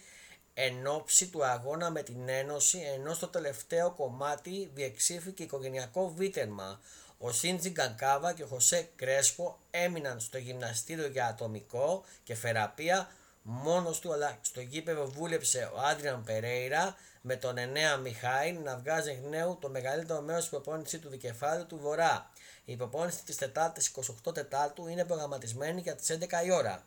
εν 0.55 0.87
ώψη 0.87 1.27
του 1.27 1.45
αγώνα 1.45 1.91
με 1.91 2.03
την 2.03 2.29
Ένωση 2.29 2.79
ενώ 2.79 3.15
στο 3.15 3.29
τελευταίο 3.29 3.91
κομμάτι 3.91 4.71
διεξήφθηκε 4.75 5.43
οικογενειακό 5.43 6.13
βίτερμα. 6.17 6.81
Ο 7.19 7.33
Σίντζι 7.33 7.71
Γκαγκάβα 7.71 8.33
και 8.33 8.43
ο 8.43 8.47
Χωσέ 8.47 8.89
Κρέσπο 8.97 9.59
έμειναν 9.71 10.21
στο 10.21 10.39
γυμναστήριο 10.39 11.07
για 11.07 11.27
ατομικό 11.27 12.05
και 12.23 12.35
θεραπεία 12.35 13.09
μόνος 13.47 13.99
του 13.99 14.13
αλλά 14.13 14.39
στο 14.41 14.61
γήπεδο 14.61 15.07
βούλεψε 15.07 15.71
ο 15.75 15.79
Άντριαν 15.81 16.25
Περέιρα 16.25 16.97
με 17.21 17.37
τον 17.37 17.59
Ενέα 17.59 17.97
Μιχάηλ 17.97 18.63
να 18.63 18.77
βγάζει 18.77 19.11
εκ 19.11 19.25
νέου 19.25 19.59
το 19.61 19.69
μεγαλύτερο 19.69 20.21
μέρος 20.21 20.41
της 20.41 20.51
προπόνηση 20.51 20.99
του 20.99 21.09
δικεφάλου 21.09 21.67
του 21.67 21.79
Βορρά. 21.79 22.31
Η 22.65 22.77
προπόνηση 22.77 23.25
της 23.25 23.37
Τετάρτης 23.37 23.93
28 24.25 24.35
Τετάρτου 24.35 24.87
είναι 24.87 25.05
προγραμματισμένη 25.05 25.81
για 25.81 25.95
τις 25.95 26.11
11 26.11 26.45
η 26.45 26.51
ώρα. 26.51 26.87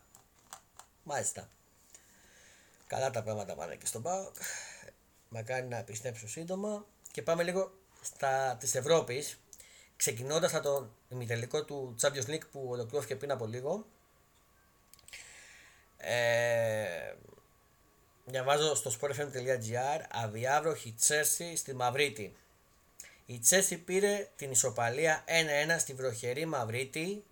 Μάλιστα. 1.02 1.48
Καλά 2.86 3.10
τα 3.10 3.22
πράγματα 3.22 3.54
πάνε 3.54 3.76
και 3.76 3.86
στον 3.86 4.02
ΠΑΟΚ. 4.02 4.36
Μακάρι 5.28 5.66
να 5.66 5.76
επιστρέψω 5.76 6.28
σύντομα. 6.28 6.86
Και 7.12 7.22
πάμε 7.22 7.42
λίγο 7.42 7.72
στα 8.02 8.56
της 8.60 8.74
Ευρώπης. 8.74 9.38
Ξεκινώντας 9.96 10.54
από 10.54 10.62
το 10.62 10.90
ημιτελικό 11.08 11.64
του 11.64 11.94
Champions 12.00 12.26
League 12.26 12.48
που 12.50 12.66
ολοκληρώθηκε 12.68 13.16
πριν 13.16 13.30
από 13.30 13.46
λίγο. 13.46 13.86
Ε, 15.98 17.14
διαβάζω 18.24 18.74
στο 18.74 18.92
sportfm.gr 19.00 20.00
αδιάβροχη 20.10 20.92
Τσέρσι 20.92 21.56
στη 21.56 21.74
Μαυρίτη. 21.74 22.36
Η 23.26 23.38
Τσέρσι 23.38 23.78
πήρε 23.78 24.28
την 24.36 24.50
ισοπαλία 24.50 25.24
1-1 25.26 25.30
στη 25.78 25.94
βροχερή 25.94 26.46
Μαυρίτη 26.46 27.24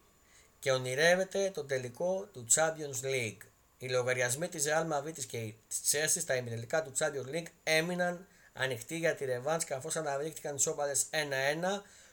και 0.58 0.72
ονειρεύεται 0.72 1.50
τον 1.54 1.66
τελικό 1.66 2.28
του 2.32 2.46
Champions 2.54 3.04
League. 3.04 3.46
Οι 3.78 3.88
λογαριασμοί 3.88 4.48
της 4.48 4.64
Real 4.68 4.92
Madrid 4.92 5.24
και 5.28 5.52
τη 5.68 5.76
Chelsea 5.90 6.20
στα 6.20 6.36
ημιτελικά 6.36 6.82
του 6.82 6.92
Champions 6.98 7.34
League 7.34 7.46
έμειναν 7.62 8.26
ανοιχτοί 8.52 8.96
για 8.98 9.14
τη 9.14 9.24
ρεβάντ 9.24 9.62
καθώς 9.62 9.96
αναδείχθηκαν 9.96 10.54
ισόπαλες 10.54 11.06
1-1 11.10 11.16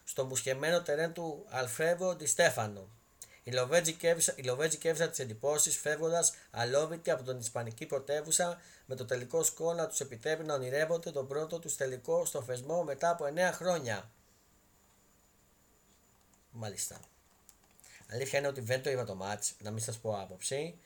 στο 0.03 0.25
μουσχεμένο 0.25 0.81
τερέν 0.81 1.13
του 1.13 1.45
Αλφρέβο 1.50 2.13
Ντι 2.15 2.25
Στέφανο. 2.25 2.88
Οι 3.44 3.52
Λοβέτζοι 3.52 4.78
κέβησαν 4.78 5.10
τις 5.10 5.20
εντυπώσεις 5.20 5.78
φεύγοντας 5.78 6.34
αλόβητοι 6.52 7.12
από 7.12 7.24
την 7.24 7.38
Ισπανική 7.38 7.86
πρωτεύουσα 7.86 8.62
με 8.86 8.96
το 8.96 9.06
τελικό 9.06 9.44
σκόρ 9.44 9.76
να 9.76 9.88
τους 9.88 10.00
επιτρέπει 10.00 10.44
να 10.44 10.54
ονειρεύονται 10.54 11.12
τον 11.12 11.28
πρώτο 11.28 11.60
τους 11.60 11.76
τελικό 11.76 12.26
στο 12.26 12.42
θεσμό 12.42 12.84
μετά 12.84 13.10
από 13.10 13.26
9 13.26 13.52
χρόνια. 13.54 14.12
Μάλιστα. 16.52 17.00
Αλήθεια 18.12 18.40
είναι 18.40 18.48
ότι 18.48 18.62
δεν 18.62 18.82
το 18.84 18.90
είδα 18.90 19.06
το 19.06 19.16
μάτς, 19.16 19.56
να 19.60 19.72
μην 19.72 19.82
σας 19.82 19.98
πω 20.00 20.20
άποψη. 20.20 20.80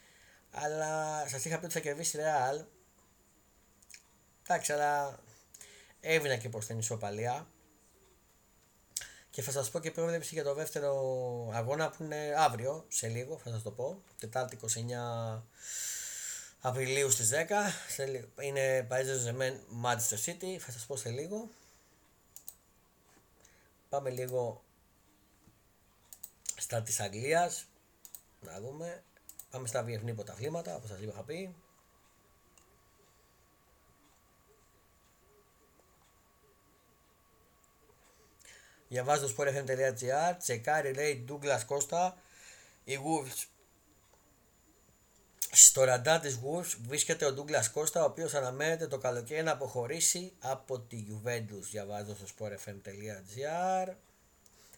Αλλά 0.51 1.23
σας 1.27 1.45
είχα 1.45 1.59
πει 1.59 1.65
ότι 1.65 1.73
θα 1.73 1.79
κερδίσει 1.79 2.17
η 2.17 2.21
Real. 2.23 2.65
Εντάξει, 4.43 4.73
αλλά 4.73 5.19
έβηνα 5.99 6.35
και 6.35 6.49
προς 6.49 6.65
την 6.65 6.77
ισοπαλία. 6.77 7.47
Και 9.37 9.43
θα 9.43 9.51
σας 9.51 9.69
πω 9.69 9.79
και 9.79 9.91
πρόβλεψη 9.91 10.33
για 10.33 10.43
το 10.43 10.53
δεύτερο 10.53 10.91
αγώνα 11.53 11.89
που 11.89 12.03
είναι 12.03 12.33
αύριο, 12.37 12.85
σε 12.87 13.07
λίγο, 13.07 13.37
θα 13.37 13.49
σας 13.49 13.61
το 13.61 13.71
πω. 13.71 14.03
Τετάρτη 14.19 14.55
29 14.55 15.41
Απριλίου 16.61 17.09
στις 17.09 17.29
10. 17.29 17.35
Είναι 18.41 18.87
Paris 18.91 19.17
Ζεμέν 19.19 19.59
Manchester 19.83 20.25
City. 20.25 20.57
Θα 20.59 20.71
σας 20.71 20.85
πω 20.85 20.95
σε 20.95 21.09
λίγο. 21.09 21.49
Πάμε 23.89 24.09
λίγο 24.09 24.63
στα 26.57 26.81
της 26.81 26.99
Αγγλίας. 26.99 27.65
Να 28.41 28.59
δούμε. 28.59 29.03
Πάμε 29.49 29.67
στα 29.67 29.83
διεθνή 29.83 30.13
πρωταθλήματα, 30.13 30.75
όπως 30.75 30.89
σας 30.89 30.99
είχα 30.99 31.23
πει. 31.23 31.55
Διαβάζω 38.89 39.27
στο 39.27 39.43
sportfm.gr, 39.43 40.35
τσεκάρει 40.39 40.93
λέει 40.93 41.25
Douglas 41.29 41.59
Costa, 41.67 42.11
η 42.83 42.97
Wolves. 43.03 43.45
Στο 45.51 45.83
ραντά 45.83 46.19
της 46.19 46.39
Wolves 46.43 46.75
βρίσκεται 46.87 47.25
ο 47.25 47.35
Douglas 47.37 47.81
Costa, 47.81 48.01
ο 48.01 48.03
οποίος 48.03 48.33
αναμένεται 48.33 48.87
το 48.87 48.97
καλοκαίρι 48.97 49.43
να 49.43 49.51
αποχωρήσει 49.51 50.33
από 50.39 50.79
τη 50.79 51.05
Juventus. 51.09 51.61
Διαβάζω 51.71 52.15
στο 52.15 52.25
sportfm.gr. 52.37 53.93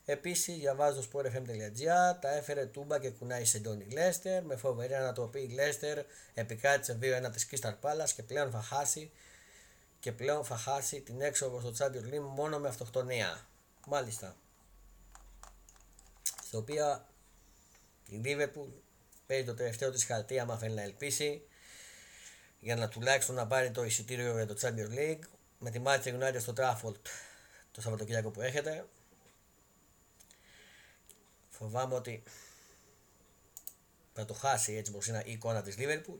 Επίσης, 0.05 0.57
διαβάζω 0.57 1.01
στο 1.01 1.19
sportfm.gr, 1.19 2.17
τα 2.21 2.35
έφερε 2.35 2.65
Τούμπα 2.65 2.99
και 2.99 3.09
κουνάει 3.09 3.45
σε 3.45 3.59
Ντόνι 3.59 3.85
Λέστερ. 3.85 4.43
Με 4.43 4.55
φοβερή 4.55 4.93
ανατροπή 4.93 5.39
η 5.39 5.47
Λέστερ 5.47 6.05
επικράτησε 6.33 6.99
2-1 7.01 7.31
της 7.31 7.47
Crystal 7.51 7.73
Palace 7.81 8.09
και 8.15 8.23
πλέον 8.23 8.51
θα 8.51 8.61
χάσει 8.61 9.11
και 9.99 10.11
πλέον 10.11 10.43
θα 10.43 10.55
χάσει 10.55 11.01
την 11.01 11.21
έξοδο 11.21 11.59
στο 11.59 11.73
Champions 11.77 12.13
League 12.13 12.29
μόνο 12.35 12.59
με 12.59 12.67
αυτοκτονία. 12.67 13.48
Μάλιστα. 13.91 14.35
Στο 16.43 16.57
οποίο 16.57 17.05
η 18.05 18.21
Liverpool 18.23 18.67
παίρνει 19.25 19.45
το 19.45 19.53
τελευταίο 19.53 19.91
της 19.91 20.05
χαρτί 20.05 20.39
άμα 20.39 20.57
θέλει 20.57 20.75
να 20.75 20.81
ελπίσει 20.81 21.47
για 22.59 22.75
να 22.75 22.87
τουλάχιστον 22.87 23.35
να 23.35 23.47
πάρει 23.47 23.71
το 23.71 23.83
εισιτήριο 23.83 24.35
για 24.35 24.45
το 24.45 24.55
Champions 24.61 24.97
League 24.97 25.23
με 25.59 25.69
τη 25.69 25.81
Manchester 25.85 26.19
United 26.19 26.39
στο 26.39 26.53
Trafford 26.57 26.95
το 27.71 27.81
Σαββατοκύριακο 27.81 28.31
που 28.31 28.41
έχετε 28.41 28.85
Φοβάμαι 31.49 31.95
ότι 31.95 32.23
θα 34.13 34.25
το 34.25 34.33
χάσει 34.33 34.73
έτσι 34.73 34.91
πως 34.91 35.07
είναι 35.07 35.23
η 35.25 35.31
εικόνα 35.31 35.61
της 35.61 35.75
Liverpool. 35.77 36.19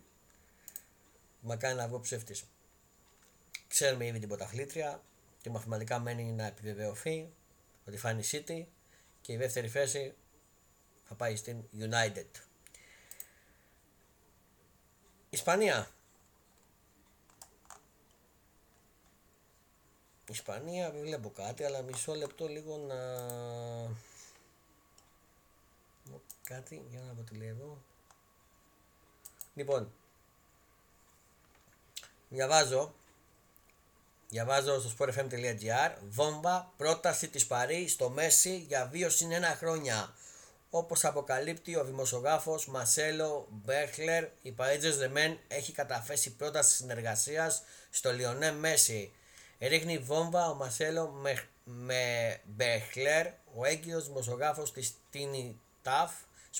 Μα 1.42 1.56
κάνει 1.56 1.76
να 1.76 1.88
βγω 1.88 2.00
ψεύτης. 2.00 2.44
Ξέρουμε 3.68 4.06
ήδη 4.06 4.20
την 4.20 4.28
πρωταθλήτρια 4.28 5.04
και 5.42 5.50
μαθηματικά 5.50 6.00
μένει 6.00 6.24
να 6.24 6.46
επιβεβαιωθεί 6.46 7.30
ότι 7.90 7.98
θα 7.98 8.10
είναι 8.10 8.22
η 8.22 8.30
City 8.32 8.66
και 9.22 9.34
η 9.34 9.38
δεύτερη 9.38 9.68
θέση 9.68 10.14
θα 11.08 11.16
πάει 11.16 11.36
στην 11.36 11.64
United. 11.80 12.26
Ισπανία. 15.30 15.92
Ισπανία 20.30 20.92
δεν 20.92 21.02
βλέπω 21.02 21.30
κάτι 21.32 21.64
αλλά 21.64 21.82
μισό 21.82 22.14
λεπτό 22.14 22.48
λίγο 22.48 22.78
να 22.78 22.98
κάτι 26.44 26.86
για 26.90 27.00
να 27.00 27.14
δω 27.14 27.44
εδώ. 27.44 27.78
Λοιπόν, 29.56 29.92
διαβάζω 32.30 32.94
Διαβάζω 34.32 34.80
στο 34.80 34.92
sportfm.gr 34.98 35.94
Βόμβα, 36.10 36.74
πρόταση 36.78 37.28
της 37.28 37.48
Παρή 37.48 37.88
στο 37.88 38.10
Μέση 38.10 38.58
για 38.68 38.92
2 38.94 39.08
συν 39.10 39.30
1 39.32 39.34
χρόνια. 39.58 40.14
Όπως 40.70 41.06
αποκαλύπτει 41.06 41.76
ο 41.76 41.84
δημοσιογράφος 41.84 42.68
Μασέλο 42.68 43.48
Μπέρχλερ, 43.50 44.28
η 44.42 44.52
Παρίτζες 44.52 44.98
Δεμέν 44.98 45.38
έχει 45.48 45.72
καταφέσει 45.72 46.36
πρόταση 46.36 46.76
συνεργασίας 46.76 47.64
στο 47.90 48.12
Λιονέ 48.14 48.52
Μέση. 48.52 49.12
Ρίχνει 49.60 49.98
βόμβα 49.98 50.50
ο 50.50 50.54
Μασέλο 50.54 51.08
με, 51.08 51.44
με 51.64 52.40
Μπέρχλερ, 52.44 53.28
ο 53.56 53.66
έγκυρος 53.66 54.08
δημοσιογράφος 54.08 54.72
της 54.72 54.94
Τίνι 55.10 55.60
Ταφ, 55.82 56.12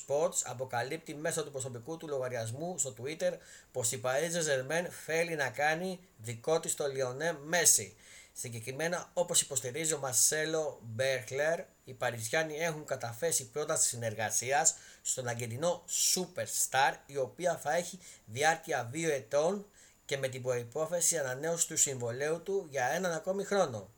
Sports 0.06 0.40
αποκαλύπτει 0.44 1.14
μέσω 1.14 1.44
του 1.44 1.50
προσωπικού 1.50 1.96
του 1.96 2.08
λογαριασμού 2.08 2.78
στο 2.78 2.94
Twitter 3.00 3.32
πως 3.72 3.92
η 3.92 4.00
Paris 4.04 4.08
Saint-Germain 4.08 4.86
θέλει 5.04 5.34
να 5.34 5.48
κάνει 5.48 6.00
δικό 6.16 6.60
της 6.60 6.74
το 6.74 6.86
Λιονέ 6.86 7.38
Μέση. 7.44 7.96
Συγκεκριμένα 8.32 9.10
όπως 9.14 9.40
υποστηρίζει 9.40 9.92
ο 9.92 9.98
Μαρσέλο 9.98 10.80
Μπέρχλερ, 10.82 11.60
οι 11.84 11.92
Παριζιάνοι 11.92 12.56
έχουν 12.56 12.84
καταθέσει 12.84 13.50
πρόταση 13.50 13.88
συνεργασίας 13.88 14.74
στον 15.02 15.28
Αγγελινό 15.28 15.84
Superstar 16.14 16.94
η 17.06 17.16
οποία 17.16 17.56
θα 17.56 17.74
έχει 17.74 17.98
διάρκεια 18.24 18.90
2 18.92 19.08
ετών 19.10 19.66
και 20.04 20.16
με 20.16 20.28
την 20.28 20.42
προϋπόθεση 20.42 21.18
ανανέωσης 21.18 21.66
του 21.66 21.76
συμβολέου 21.76 22.42
του 22.42 22.66
για 22.70 22.86
έναν 22.86 23.12
ακόμη 23.12 23.44
χρόνο. 23.44 23.88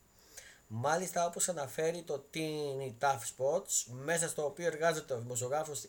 Μάλιστα 0.74 1.26
όπως 1.26 1.48
αναφέρει 1.48 2.02
το 2.02 2.24
Tiny 2.34 2.92
Tough 3.00 3.20
Spots, 3.36 3.84
μέσα 3.86 4.28
στο 4.28 4.44
οποίο 4.44 4.66
εργάζεται 4.66 5.14
ο 5.14 5.18
δημοσιογράφος, 5.18 5.88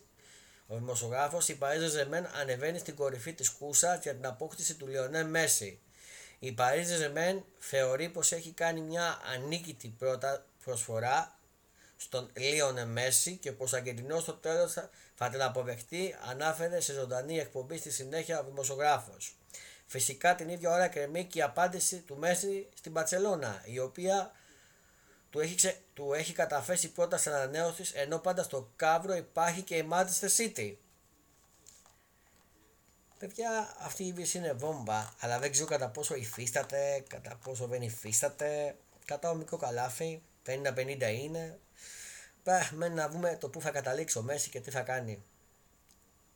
ο 0.66 0.76
δημοσιογράφος 0.76 1.48
η 1.48 1.56
Παρίζα 1.56 1.88
Ζεμέν 1.88 2.26
ανεβαίνει 2.40 2.78
στην 2.78 2.94
κορυφή 2.94 3.32
της 3.32 3.50
κούσα 3.50 3.96
για 4.02 4.14
την 4.14 4.26
απόκτηση 4.26 4.74
του 4.74 4.86
Λιονέ 4.86 5.24
Μέση. 5.24 5.80
Η 6.38 6.52
Παρίζα 6.52 6.96
Ζεμέν 6.96 7.44
θεωρεί 7.58 8.08
πως 8.08 8.32
έχει 8.32 8.50
κάνει 8.52 8.80
μια 8.80 9.20
ανίκητη 9.34 9.88
πρώτα 9.98 10.46
προσφορά 10.64 11.38
στον 11.96 12.30
Λίονε 12.34 12.84
Μέση 12.84 13.36
και 13.36 13.52
πως 13.52 13.72
ο 13.72 13.76
Αργεντινός 13.76 14.22
στο 14.22 14.32
τέλος 14.32 14.72
θα, 14.72 14.90
θα 15.14 15.28
την 15.28 15.42
αποδεχτεί 15.42 16.16
ανάφερε 16.30 16.80
σε 16.80 16.92
ζωντανή 16.92 17.38
εκπομπή 17.38 17.78
στη 17.78 17.90
συνέχεια 17.90 18.40
ο 18.40 18.44
δημοσιογράφος. 18.44 19.36
Φυσικά 19.86 20.34
την 20.34 20.48
ίδια 20.48 20.70
ώρα 20.70 20.88
κρεμεί 20.88 21.24
και 21.24 21.38
η 21.38 21.42
απάντηση 21.42 21.96
του 22.00 22.16
Μέση 22.16 22.68
στην 22.74 22.92
Παρσελώνα, 22.92 23.62
η 23.64 23.78
οποία 23.78 24.32
του 25.34 25.40
έχει, 25.40 25.54
ξε... 25.54 25.76
του 25.94 26.12
έχει 26.12 26.32
καταφέσει 26.32 26.92
πρόταση 26.92 27.28
ανανέωσης 27.28 27.92
ενώ 27.92 28.18
πάντα 28.18 28.42
στο 28.42 28.70
κάβρο 28.76 29.14
υπάρχει 29.14 29.62
και 29.62 29.76
η 29.76 29.88
Manchester 29.90 30.28
City. 30.36 30.74
Παιδιά, 33.18 33.76
αυτή 33.78 34.02
η 34.02 34.06
είδηση 34.06 34.38
είναι 34.38 34.52
βόμβα, 34.52 35.14
αλλά 35.20 35.38
δεν 35.38 35.50
ξέρω 35.50 35.66
κατά 35.66 35.88
πόσο 35.88 36.14
υφίσταται, 36.14 37.04
κατά 37.08 37.38
πόσο 37.44 37.66
δεν 37.66 37.82
υφίσταται. 37.82 38.76
Κατά 39.04 39.34
μικρό 39.34 39.56
καλάθι, 39.56 40.22
50-50 40.46 41.00
είναι. 41.00 41.58
Πα, 42.42 42.70
μένει 42.72 42.94
να 42.94 43.08
δούμε 43.08 43.36
το 43.40 43.48
πού 43.48 43.60
θα 43.60 43.70
καταλήξει 43.70 44.18
ο 44.18 44.22
Μέση 44.22 44.50
και 44.50 44.60
τι 44.60 44.70
θα 44.70 44.80
κάνει. 44.80 45.22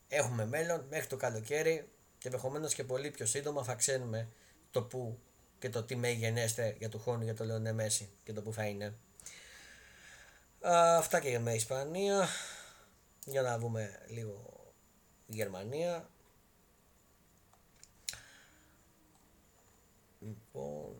Έχουμε 0.08 0.46
μέλλον 0.46 0.86
μέχρι 0.90 1.06
το 1.06 1.16
καλοκαίρι 1.16 1.88
και 2.18 2.28
ενδεχομένως 2.28 2.74
και 2.74 2.84
πολύ 2.84 3.10
πιο 3.10 3.26
σύντομα 3.26 3.64
θα 3.64 3.74
ξέρουμε 3.74 4.28
το 4.70 4.82
πού 4.82 5.18
και 5.58 5.70
το 5.70 5.82
τι 5.82 5.96
με 5.96 6.10
γενέστε 6.10 6.74
για 6.78 6.88
του 6.88 6.98
χρόνου 6.98 7.24
για 7.24 7.34
το 7.34 7.44
Λεωνέ 7.44 7.72
Μέση 7.72 8.08
και 8.24 8.32
το 8.32 8.42
που 8.42 8.52
θα 8.52 8.64
είναι. 8.64 8.94
Α, 10.68 10.96
αυτά 10.96 11.20
και 11.20 11.28
για 11.28 11.40
με 11.40 11.54
Ισπανία. 11.54 12.28
Για 13.24 13.42
να 13.42 13.58
δούμε 13.58 14.00
λίγο 14.08 14.72
Γερμανία. 15.26 16.08
Λοιπόν, 20.20 20.94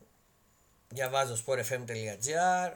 διαβάζω 0.87 1.43
sportfm.gr 1.45 2.71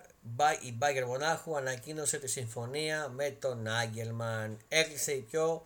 η 0.61 0.73
Μπάγκερ 0.73 1.05
Μονάχου 1.05 1.57
ανακοίνωσε 1.57 2.17
τη 2.17 2.27
συμφωνία 2.27 3.09
με 3.09 3.29
τον 3.29 3.67
Άγγελμαν. 3.67 4.57
Έκλεισε 4.67 5.11
η 5.11 5.21
πιο 5.21 5.65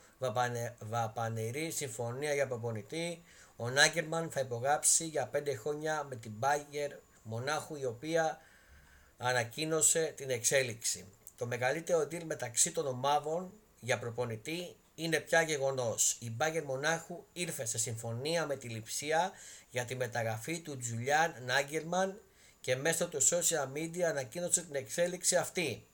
βαπανερή 0.79 1.71
συμφωνία 1.71 2.33
για 2.33 2.47
προπονητή 2.47 3.23
ο 3.59 3.69
Νάγκερμαν 3.69 4.31
θα 4.31 4.39
υπογράψει 4.39 5.05
για 5.05 5.29
5 5.33 5.55
χρόνια 5.59 6.03
με 6.03 6.15
την 6.15 6.31
Bayer 6.39 6.91
Μονάχου 7.23 7.75
η 7.75 7.85
οποία 7.85 8.39
ανακοίνωσε 9.17 10.13
την 10.15 10.29
εξέλιξη. 10.29 11.05
Το 11.37 11.45
μεγαλύτερο 11.45 11.99
deal 11.99 12.23
μεταξύ 12.23 12.71
των 12.71 12.87
ομάδων 12.87 13.53
για 13.79 13.99
προπονητή 13.99 14.75
είναι 14.95 15.19
πια 15.19 15.41
γεγονός. 15.41 16.17
Η 16.19 16.35
Bayer 16.39 16.63
Μονάχου 16.65 17.25
ήρθε 17.33 17.65
σε 17.65 17.77
συμφωνία 17.77 18.45
με 18.45 18.55
τη 18.55 18.67
Λιψία 18.67 19.31
για 19.69 19.85
τη 19.85 19.95
μεταγραφή 19.95 20.59
του 20.59 20.77
Τζουλιάν 20.77 21.35
Νάγκερμαν 21.45 22.21
και 22.61 22.75
μέσω 22.75 23.07
του 23.07 23.27
social 23.27 23.77
media 23.77 24.01
ανακοίνωσε 24.01 24.61
την 24.61 24.75
εξέλιξη 24.75 25.35
αυτή. 25.35 25.87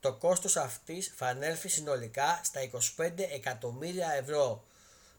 Το 0.00 0.14
κόστος 0.14 0.56
αυτής 0.56 1.12
θα 1.16 1.26
ανέλθει 1.26 1.68
συνολικά 1.68 2.40
στα 2.44 2.60
25 2.96 3.10
εκατομμύρια 3.16 4.12
ευρώ. 4.12 4.64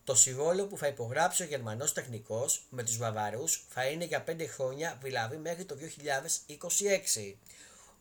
Το 0.09 0.15
συμβόλαιο 0.15 0.67
που 0.67 0.77
θα 0.77 0.87
υπογράψει 0.87 1.43
ο 1.43 1.45
Γερμανός 1.45 1.93
τεχνικός 1.93 2.65
με 2.69 2.83
τους 2.83 2.97
Βαβαρούς 2.97 3.65
θα 3.69 3.85
είναι 3.85 4.05
για 4.05 4.23
5 4.27 4.47
χρόνια, 4.47 4.97
δηλαδή 5.01 5.37
μέχρι 5.37 5.65
το 5.65 5.75
2026. 5.75 7.35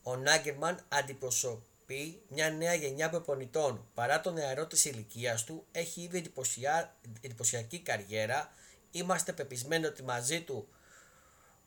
Ο 0.02 0.16
Νάγκερμαν 0.16 0.84
αντιπροσωπεί 0.88 2.22
μια 2.28 2.50
νέα 2.50 2.74
γενιά 2.74 3.10
προπονητών. 3.10 3.88
Παρά 3.94 4.20
το 4.20 4.32
νεαρό 4.32 4.66
της 4.66 4.84
ηλικίας 4.84 5.44
του, 5.44 5.66
έχει 5.72 6.00
ήδη 6.00 6.32
εντυπωσιακή 7.20 7.80
καριέρα. 7.80 8.52
Είμαστε 8.90 9.32
πεπισμένοι 9.32 9.86
ότι 9.86 10.02
μαζί 10.02 10.40
του 10.40 10.68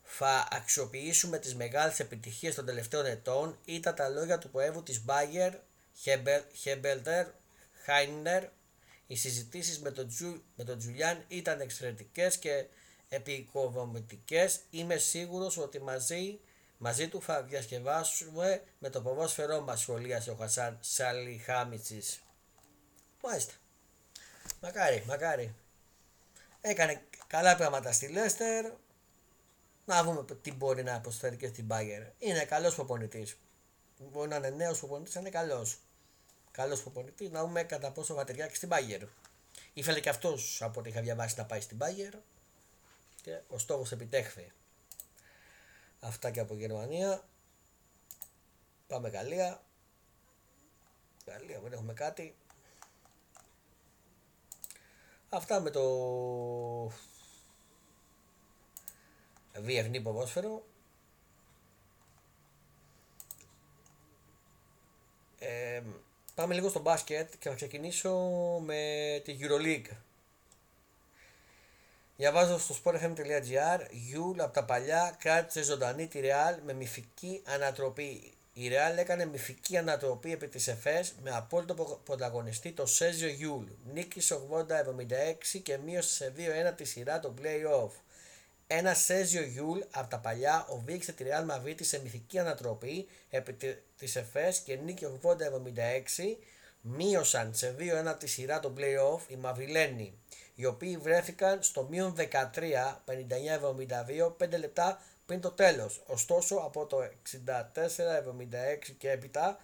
θα 0.04 0.48
αξιοποιήσουμε 0.52 1.38
τις 1.38 1.56
μεγάλες 1.56 2.00
επιτυχίες 2.00 2.56
των 2.56 2.65
τελευταίων 2.65 3.06
ετών. 3.06 3.58
Ήταν 3.65 3.96
τα 3.96 4.10
λόγια 4.10 4.38
του 4.38 4.50
προέβου 4.50 4.84
της 4.84 5.04
Bayer, 5.08 5.52
Χέμπελτερ, 6.54 7.28
Χάινερ, 7.84 8.44
οι 9.12 9.15
συζητήσεις 9.15 9.80
με 9.80 9.91
τον, 9.91 10.08
Τζου, 10.08 10.43
με 10.56 10.63
τον 10.63 10.78
Τζουλιάν 10.78 11.24
ήταν 11.28 11.60
εξαιρετικές 11.62 12.38
και 12.38 12.65
επικοδομητικές. 13.10 14.60
Είμαι 14.69 14.97
σίγουρος 14.97 15.58
ότι 15.58 15.82
μαζί, 15.82 16.39
μαζί 16.78 17.08
του 17.08 17.21
θα 17.21 17.43
διασκευάσουμε 17.43 18.63
με 18.80 18.89
το 18.89 19.02
ποδόσφαιρό 19.02 19.62
μας 19.62 19.80
σχολίασε 19.80 20.32
ο 20.32 20.36
Χασάν 20.36 20.78
Σαλιχάμιτσης. 20.82 22.24
Μάλιστα. 23.24 23.54
Μακάρι, 24.62 25.04
μακάρι. 25.08 25.56
Έκανε 26.62 27.02
καλά 27.28 27.56
πράγματα 27.56 27.91
στη 27.91 28.08
Λέστερ. 28.08 28.71
Να 29.86 30.04
δούμε 30.04 30.26
τι 30.41 30.54
μπορεί 30.54 30.84
να 30.84 31.02
προσφέρει 31.02 31.36
και 31.38 31.47
στην 31.47 31.65
Μπάγκερ. 31.65 32.02
Είναι 32.17 32.45
καλός 32.45 32.76
προπονητής. 32.76 33.38
Μπορεί 33.97 34.30
να 34.30 34.36
είναι 34.36 34.50
νέος 34.50 34.80
προπονητής, 34.80 35.15
είναι 35.15 35.30
καλός 35.30 35.80
καλός 36.52 36.82
προπονητή, 36.82 37.30
να 37.30 37.42
δούμε 37.42 37.64
κατά 37.64 37.92
πόσο 37.92 38.14
θα 38.14 38.24
ταιριάξει 38.24 38.56
στην 38.56 38.70
Bayern. 38.72 39.08
Ήθελε 39.74 40.00
και 40.00 40.10
αυτός 40.10 40.62
από 40.62 40.80
ό,τι 40.80 40.90
είχα 40.90 41.02
διαβάσει 41.02 41.36
να 41.38 41.46
πάει 41.46 41.62
στην 41.62 41.78
Bayern 41.82 42.20
και 43.22 43.40
ο 43.48 43.58
στόχος 43.58 43.92
επιτέχθη. 43.92 44.52
Αυτά 46.00 46.32
και 46.32 46.40
από 46.40 46.56
Γερμανία. 46.56 47.24
Πάμε 48.88 49.10
Γαλλία. 49.10 49.64
Γαλλία 51.26 51.60
δεν 51.60 51.74
έχουμε 51.74 51.94
κάτι. 51.94 52.36
Αυτά 55.30 55.60
με 55.60 55.70
το 55.70 55.82
διεθνή 59.54 60.02
ποδόσφαιρο. 60.02 60.66
Ε, 65.40 65.82
Πάμε 66.41 66.54
λίγο 66.54 66.69
στο 66.69 66.80
μπάσκετ 66.80 67.32
και 67.39 67.49
θα 67.49 67.56
ξεκινήσω 67.56 68.12
με 68.65 68.75
τη 69.23 69.38
EuroLeague. 69.41 69.95
Διαβάζω 72.17 72.60
στο 72.60 72.75
sportfm.gr 72.84 73.80
Γιούλ 73.89 74.39
από 74.41 74.54
τα 74.54 74.63
παλιά 74.63 75.15
κράτησε 75.19 75.63
ζωντανή 75.63 76.08
τη 76.08 76.19
Real 76.23 76.60
με 76.65 76.73
μυθική 76.73 77.41
ανατροπή. 77.45 78.34
Η 78.54 78.69
Real 78.69 78.97
έκανε 78.97 79.25
μυθική 79.25 79.77
ανατροπή 79.77 80.32
επί 80.32 80.47
της 80.47 80.67
ΕΦΕΣ 80.67 81.13
με 81.23 81.32
απόλυτο 81.32 81.99
πρωταγωνιστή 82.04 82.71
το 82.71 82.86
Σέρχιο 82.86 83.30
Γιούλ. 83.30 83.65
Νίκησε 83.93 84.39
80-76 85.56 85.60
και 85.63 85.77
μείωσε 85.77 86.13
σε 86.13 86.34
2-1 86.71 86.75
τη 86.75 86.84
σειρά 86.84 87.19
το 87.19 87.34
play-off. 87.41 87.91
Ένα 88.74 88.94
Σέζιο 88.94 89.42
Γιούλ 89.42 89.80
από 89.92 90.10
τα 90.10 90.20
παλιά 90.20 90.66
οδήγησε 90.70 91.12
τη 91.12 91.24
Real 91.28 91.52
Madrid 91.52 91.76
σε 91.80 92.02
μυθική 92.02 92.40
ανατροπή 92.40 93.08
επί 93.30 93.54
τη 93.98 94.12
ΕΦΕΣ 94.14 94.60
και 94.60 94.76
νίκη 94.76 95.08
80-76. 95.22 95.34
Μείωσαν 96.82 97.54
σε 97.54 97.76
2-1 97.80 98.20
τη 98.20 98.28
σειρά 98.28 98.60
το 98.60 98.74
playoff 98.78 99.20
οι 99.28 99.36
Μαβιλένοι, 99.36 100.14
οι 100.56 100.66
οποίοι 100.66 100.98
βρέθηκαν 100.98 101.64
στο 101.64 101.88
μείον 101.90 102.16
13 102.18 103.02
59-72 103.06 104.36
5 104.38 104.60
λεπτά 104.60 105.02
πριν 105.26 105.42
το 105.42 105.52
τέλος. 105.52 106.04
Ωστόσο 106.06 106.56
από 106.56 106.86
το 106.86 106.98
64-76 107.02 107.10
και 108.98 109.10
έπειτα 109.10 109.58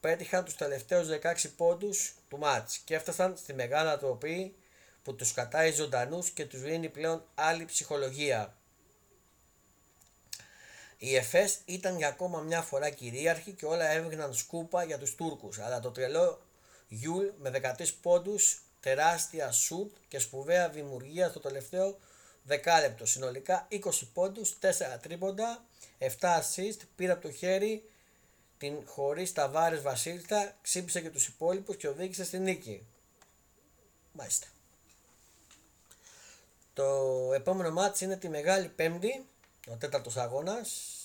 πέτυχαν 0.00 0.44
τους 0.44 0.56
τελευταίους 0.56 1.08
16 1.22 1.50
πόντους 1.56 2.14
του 2.28 2.38
μάτς 2.38 2.78
και 2.78 2.94
έφτασαν 2.94 3.36
στη 3.36 3.54
μεγάλη 3.54 3.88
ανατροπή 3.88 4.54
που 5.02 5.14
τους 5.14 5.32
κατάει 5.32 5.72
ζωντανούς 5.72 6.30
και 6.30 6.46
τους 6.46 6.60
δίνει 6.60 6.88
πλέον 6.88 7.24
άλλη 7.34 7.64
ψυχολογία. 7.64 8.54
Η 10.98 11.16
ΕΦΕΣ 11.16 11.58
ήταν 11.64 11.96
για 11.96 12.08
ακόμα 12.08 12.40
μια 12.40 12.62
φορά 12.62 12.90
κυρίαρχη 12.90 13.52
και 13.52 13.66
όλα 13.66 13.90
έβγαιναν 13.90 14.34
σκούπα 14.34 14.84
για 14.84 14.98
τους 14.98 15.14
Τούρκους, 15.14 15.58
αλλά 15.58 15.80
το 15.80 15.90
τρελό 15.90 16.42
Γιούλ 16.88 17.26
με 17.38 17.50
13 17.50 17.94
πόντους, 18.02 18.62
τεράστια 18.80 19.50
σουτ 19.50 19.96
και 20.08 20.18
σπουδαία 20.18 20.68
δημιουργία 20.68 21.28
στο 21.28 21.40
τελευταίο 21.40 21.98
δεκάλεπτο. 22.42 23.06
Συνολικά 23.06 23.66
20 23.70 23.78
πόντους, 24.12 24.58
4 24.60 24.98
τρίποντα, 25.00 25.64
7 25.98 26.08
assist, 26.20 26.78
πήρε 26.96 27.12
από 27.12 27.22
το 27.22 27.30
χέρι 27.30 27.84
την 28.58 28.86
χωρίς 28.86 29.32
ταβάρες 29.32 29.82
Βασίλιστα, 29.82 30.56
ξύπησε 30.62 31.00
και 31.00 31.10
τους 31.10 31.26
υπόλοιπους 31.26 31.76
και 31.76 31.88
οδήγησε 31.88 32.24
στη 32.24 32.38
νίκη. 32.38 32.86
Μάλιστα. 34.12 34.46
Το 36.72 36.84
επόμενο 37.34 37.70
μάτς 37.70 38.00
είναι 38.00 38.16
τη 38.16 38.28
Μεγάλη 38.28 38.68
Πέμπτη, 38.68 39.26
ο 39.68 39.76
τέταρτος 39.76 40.16
αγώνας, 40.16 40.98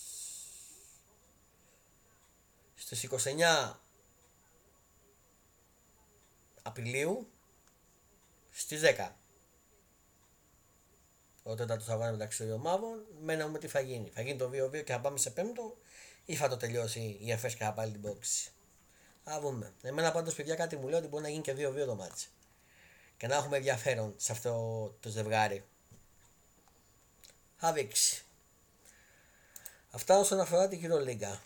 στις 2.76 3.04
29 3.04 3.80
Απριλίου 6.62 7.28
στις 8.52 8.82
10. 8.82 9.16
ο 11.48 11.56
τέταρτος 11.56 11.90
αγώνας 11.90 12.12
μεταξύ 12.12 12.38
των 12.38 12.48
δύο 12.48 12.56
ομάδων. 12.56 13.06
Μένουμε 13.22 13.60
τι 13.60 13.68
θα 13.68 13.80
γίνει. 13.80 14.12
Θα 14.14 14.22
γίνει 14.22 14.38
το 14.38 14.50
2-2 14.50 14.84
και 14.84 14.92
θα 14.92 15.00
πάμε 15.00 15.18
σε 15.18 15.30
πέμπτο 15.30 15.78
ή 16.26 16.36
θα 16.36 16.48
το 16.48 16.58
τελειώσει 16.58 17.18
η 17.22 17.32
ΕΦΕΣ 17.32 17.56
και 17.56 17.64
θα 17.64 17.74
πάλι 17.74 17.92
την 17.92 18.02
πόξη. 18.02 18.52
Α 19.24 19.40
δούμε. 19.42 19.74
Εμένα 19.82 20.12
πάντως 20.12 20.36
παιδιά 20.36 20.56
κάτι 20.56 20.76
μου 20.76 20.88
λέει 20.88 21.00
ότι 21.00 21.08
μπορεί 21.08 21.24
να 21.24 21.30
γίνει 21.30 21.42
και 21.42 21.54
2-2 21.54 21.86
το 21.86 21.96
μάτι. 21.96 22.24
Και 23.18 23.28
να 23.28 23.36
έχουμε 23.36 23.58
ενδιαφέρον 23.58 24.14
σε 24.18 24.32
αυτό 24.32 24.52
το 25.00 25.10
ζευγάρι. 25.10 25.64
Θα 27.58 27.74
δείξει. 27.74 28.24
Αυτά 29.92 30.18
όσον 30.20 30.40
αφορά 30.40 30.68
την 30.68 31.00
Λίγκα. 31.00 31.42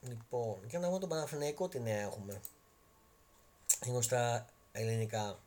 Λοιπόν, 0.00 0.58
για 0.68 0.78
να 0.78 0.86
δούμε 0.86 0.98
τον 0.98 1.08
Παναθηναϊκό 1.08 1.68
τι 1.68 1.80
νέα 1.80 2.00
έχουμε. 2.00 2.40
Είναι 3.86 4.02
στα 4.02 4.46
ελληνικά. 4.72 5.38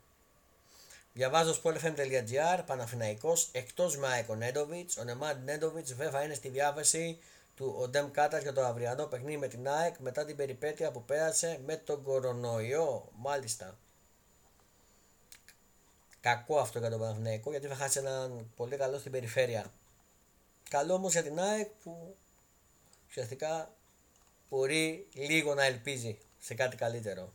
Διαβάζω 1.14 1.62
sportfm.gr, 1.64 2.62
Παναθηναϊκός, 2.66 3.50
εκτός 3.52 3.98
Μάικο 3.98 4.36
Νέντοβιτς, 4.36 4.98
ο 4.98 5.04
Νεμάντ 5.04 5.44
Νέντοβιτς 5.44 5.94
βέβαια 5.94 6.24
είναι 6.24 6.34
στη 6.34 6.50
διάβαση 6.50 7.20
του 7.60 7.76
Οντέμ 7.78 8.12
Κάτας 8.12 8.42
για 8.42 8.54
το 8.54 8.66
αυριανό 8.66 9.06
παιχνίδι 9.06 9.38
με 9.38 9.48
την 9.48 9.68
ΑΕΚ 9.68 9.98
μετά 9.98 10.26
την 10.26 10.36
περιπέτεια 10.36 10.92
που 10.92 11.04
πέρασε 11.06 11.62
με 11.66 11.76
τον 11.78 12.04
κορονοϊό, 12.04 13.10
μάλιστα. 13.16 13.78
Κακό 16.22 16.60
αυτό 16.60 16.80
για 16.80 16.90
τον 16.90 17.00
Παναθηναϊκό 17.00 17.52
γιατί 17.52 17.68
θα 17.68 17.76
χάσει 17.76 18.00
έναν 18.00 18.52
πολύ 18.56 18.78
καλό 18.78 19.00
στην 19.00 19.12
περιφέρεια. 19.12 19.74
Καλό 20.70 20.94
όμως 20.94 21.12
για 21.12 21.24
την 21.24 21.40
ΑΕΚ 21.40 21.70
που 21.84 22.16
ουσιαστικά 23.08 23.74
μπορεί 24.50 25.08
λίγο 25.14 25.54
να 25.54 25.64
ελπίζει 25.64 26.18
σε 26.40 26.54
κάτι 26.54 26.76
καλύτερο. 26.76 27.34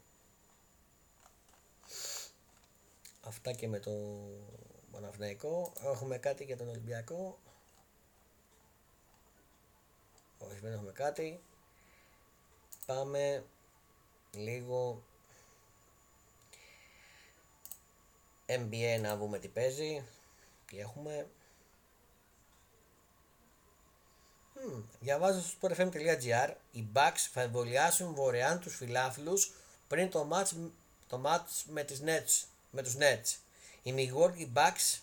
Αυτά 3.20 3.52
και 3.52 3.68
με 3.68 3.78
το 3.78 3.92
Παναθηναϊκό. 4.92 5.72
Έχουμε 5.82 6.18
κάτι 6.18 6.44
για 6.44 6.56
τον 6.56 6.68
Ολυμπιακό. 6.68 7.38
Όχι, 10.48 10.58
δεν 10.62 10.72
έχουμε 10.72 10.92
κάτι. 10.92 11.40
Πάμε 12.86 13.44
λίγο 14.32 15.02
NBA 18.46 18.98
να 19.00 19.16
δούμε 19.16 19.38
τι 19.38 19.48
παίζει. 19.48 20.04
Τι 20.66 20.78
έχουμε. 20.78 21.26
Mm, 24.56 24.82
διαβάζω 25.00 25.40
στο 25.40 25.56
sportfm.gr 25.60 26.50
οι 26.72 26.86
Bucks 26.94 27.28
θα 27.32 27.40
εμβολιάσουν 27.40 28.14
δωρεάν 28.14 28.60
τους 28.60 28.76
φιλάθλους 28.76 29.52
πριν 29.88 30.10
το 30.10 30.28
match, 30.32 30.70
το 31.08 31.22
match 31.26 31.62
με, 31.66 31.82
τις 31.82 32.02
Nets, 32.04 32.46
με 32.70 32.82
τους 32.82 32.96
Nets. 32.98 33.36
Οι 33.82 33.94
Milwaukee 33.96 34.48
Bucks 34.54 34.98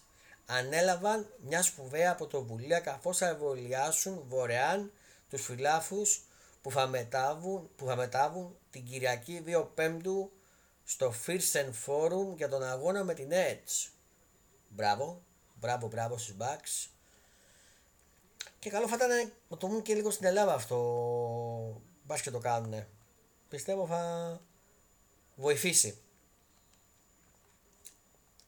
ανέλαβαν 0.46 1.28
μια 1.38 1.62
σπουδαία 1.62 2.16
πρωτοβουλία 2.16 2.80
καθώς 2.80 3.18
θα 3.18 3.28
εμβολιάσουν 3.28 4.26
δωρεάν 4.30 4.92
τους 5.32 5.46
φιλάθλους 5.46 6.24
που 6.62 6.72
θα 6.72 6.88
μετάβουν, 6.88 7.70
που 7.76 7.86
θα 7.86 7.96
μετάβουν 7.96 8.58
την 8.70 8.86
Κυριακή 8.86 9.44
2 9.46 9.68
Πέμπτου 9.74 10.32
στο 10.84 11.14
First 11.26 11.72
Forum 11.86 12.36
για 12.36 12.50
τον 12.50 12.64
αγώνα 12.64 13.04
με 13.04 13.14
την 13.14 13.30
Nets. 13.32 13.90
Μπράβο, 14.70 15.22
μπράβο, 15.56 15.88
μπράβο 15.88 16.18
στους 16.18 16.36
Bucks. 16.40 16.90
Και 18.60 18.70
καλό 18.70 18.88
θα 18.88 18.96
ήταν 18.96 19.32
να 19.50 19.58
το 19.58 19.68
δουν 19.68 19.82
και 19.82 19.94
λίγο 19.94 20.12
στην 20.12 20.26
Ελλάδα 20.26 20.54
αυτό. 20.54 21.82
Μπας 22.04 22.22
και 22.22 22.32
το 22.32 22.40
κάνουν. 22.40 22.86
Πιστεύω 23.50 23.88
θα 23.88 24.42
βοηθήσει. 25.36 25.98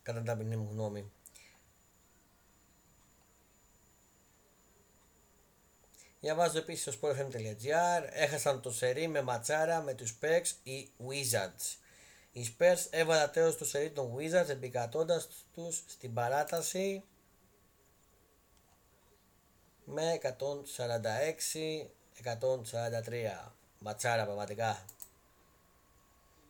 Κατά 0.03 0.17
την 0.17 0.27
ταπεινή 0.27 0.55
μου 0.55 0.69
γνώμη. 0.71 1.11
Διαβάζω 6.23 6.57
επίσης 6.57 6.93
στο 6.93 7.01
sportfm.gr 7.01 8.07
Έχασαν 8.09 8.61
το 8.61 8.71
σερί 8.71 9.07
με 9.07 9.21
ματσάρα 9.21 9.81
με 9.81 9.93
τους 9.93 10.17
Specs 10.21 10.51
οι 10.63 10.89
Wizards. 11.07 11.75
Οι 12.31 12.55
Spurs 12.57 12.87
έβαλαν 12.89 13.31
τέλος 13.31 13.57
το 13.57 13.65
σερί 13.65 13.91
των 13.91 14.15
Wizards 14.15 14.49
επικατώντας 14.49 15.27
τους 15.53 15.83
στην 15.87 16.13
παράταση 16.13 17.03
με 19.85 20.19
146-143. 20.21 20.31
Ματσάρα 23.79 24.25
πραγματικά. 24.25 24.85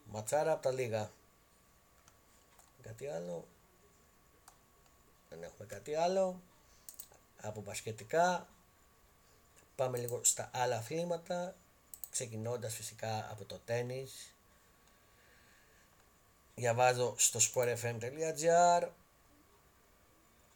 Ματσάρα 0.06 0.52
από 0.52 0.62
τα 0.62 0.72
λίγα. 0.72 1.12
Κάτι 2.82 3.08
άλλο. 3.08 3.48
Δεν 5.30 5.44
έχουμε 5.44 5.68
κάτι 5.68 5.96
άλλο. 5.96 6.42
Από 7.42 7.62
πασχετικά. 7.62 8.48
Πάμε 9.76 9.98
λίγο 9.98 10.24
στα 10.24 10.50
άλλα 10.54 10.78
αθλήματα. 10.78 11.56
Ξεκινώντας 12.10 12.76
φυσικά 12.76 13.28
από 13.32 13.46
το 13.46 13.60
τένις. 13.66 14.36
Διαβάζω 16.56 17.16
στο 17.18 17.40
sportfm.gr 17.54 18.90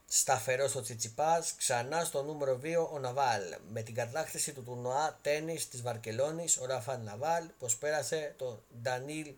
Σταθερός 0.10 0.70
στο 0.70 0.82
Τσιτσιπάς, 0.82 1.56
ξανά 1.58 2.04
στο 2.04 2.24
νούμερο 2.24 2.60
2 2.64 2.90
ο 2.92 3.00
Ναβάλ. 3.00 3.42
Με 3.72 3.82
την 3.82 3.96
κατάκτηση 3.96 4.54
του 4.54 4.64
τουρνουά 4.64 5.20
τέννη 5.22 5.56
της 5.56 5.82
Βαρκελόνης, 5.82 6.58
ο 6.58 6.66
Ραφάν 6.66 7.04
Ναβάλ 7.04 7.50
προσπέρασε 7.60 8.34
τον 8.38 8.64
Ντανίλ 8.82 9.34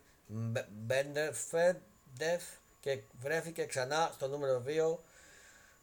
Μπέντερφεντεφ 0.69 2.43
και 2.79 2.99
βρέθηκε 3.19 3.65
ξανά 3.65 4.11
στο 4.13 4.27
νούμερο 4.27 4.63
2 4.65 4.97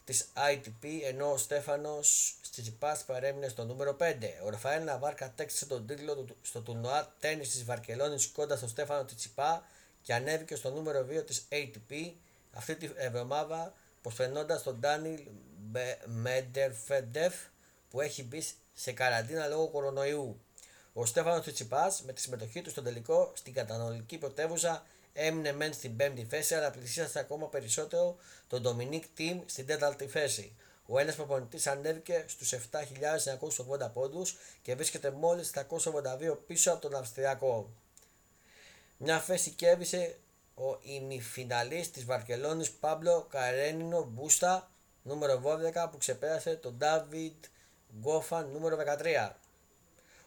της 0.07 0.27
ITP 0.35 0.87
ενώ 1.05 1.33
ο 1.33 1.37
Στέφανος 1.37 2.38
Τσιτσιπά 2.51 3.03
παρέμεινε 3.07 3.49
στο 3.49 3.64
νούμερο 3.64 3.97
5. 4.01 4.14
Ο 4.45 4.49
Ραφαέλ 4.49 4.85
Ναβάλ 4.85 5.14
κατέκτησε 5.14 5.66
τον 5.66 5.87
τίτλο 5.87 6.14
του 6.14 6.37
στο 6.42 6.61
τουρνουά 6.61 7.14
τέννη 7.21 7.42
της 7.42 7.64
Βαρκελόνης 7.64 8.27
κοντά 8.27 8.57
στο 8.57 8.69
Στέφανο 8.69 9.05
Τσιτσιπά 9.05 9.66
και 10.03 10.14
ανέβηκε 10.14 10.57
στο 10.57 10.71
νούμερο 10.71 11.07
2 11.11 11.27
της 11.27 11.49
ATP 11.51 12.12
αυτή 12.53 12.77
τη 12.77 12.90
εβδομάδα 12.97 13.75
προσφερνώντας 14.03 14.62
τον 14.62 14.79
Ντάνιλ 14.79 15.21
Μέντερφεντεφ 16.07 17.35
που 17.90 18.01
έχει 18.01 18.25
μπει 18.25 18.42
σε 18.75 18.92
καραντίνα 18.92 19.47
λόγω 19.47 19.69
κορονοϊού. 19.69 20.40
Ο 20.92 21.07
Στέφανος 21.07 21.40
Τσιτσιπά 21.40 21.97
με 22.05 22.12
τη 22.12 22.21
συμμετοχή 22.21 22.62
του 22.62 22.71
στο 22.71 22.83
τελικό 22.83 23.33
στην 23.35 23.53
κατανολική 23.53 24.19
πρωτεύουσα 24.19 24.87
έμεινε 25.16 25.52
μεν 25.52 25.72
στην 25.72 25.96
πέμπτη 25.96 26.26
θέση 26.31 26.55
αλλά 26.55 26.70
πλησίασε 26.70 27.18
ακόμα 27.18 27.48
περισσότερο 27.48 28.16
τον 28.48 28.62
Ντομινίκ 28.62 29.05
Τιμ 29.14 29.40
στην 29.46 29.66
τέταρτη 29.66 30.07
θέση. 30.07 30.57
Ο 30.87 30.98
ένας 30.98 31.14
προπονητής 31.14 31.66
ανέβηκε 31.66 32.24
στους 32.29 32.52
7.980 32.52 33.92
πόντους 33.92 34.37
και 34.62 34.74
βρίσκεται 34.74 35.11
μόλις 35.11 35.52
782 35.55 36.38
πίσω 36.46 36.72
από 36.72 36.81
τον 36.81 36.94
Αυστριακό. 36.94 37.70
Μια 38.96 39.20
θέση 39.20 39.50
κέρδισε 39.50 40.18
ο 40.55 40.79
ημιφιναλής 40.83 41.90
της 41.90 42.05
Βαρκελόνης 42.05 42.70
Πάμπλο 42.70 43.26
Καρένινο 43.31 44.05
Μπούστα 44.05 44.70
νούμερο 45.02 45.42
12 45.74 45.88
που 45.90 45.98
ξεπέρασε 45.98 46.57
τον 46.57 46.76
Ντάβιτ 46.76 47.44
Γκόφαν 48.00 48.50
νούμερο 48.50 48.76
13. 48.76 49.31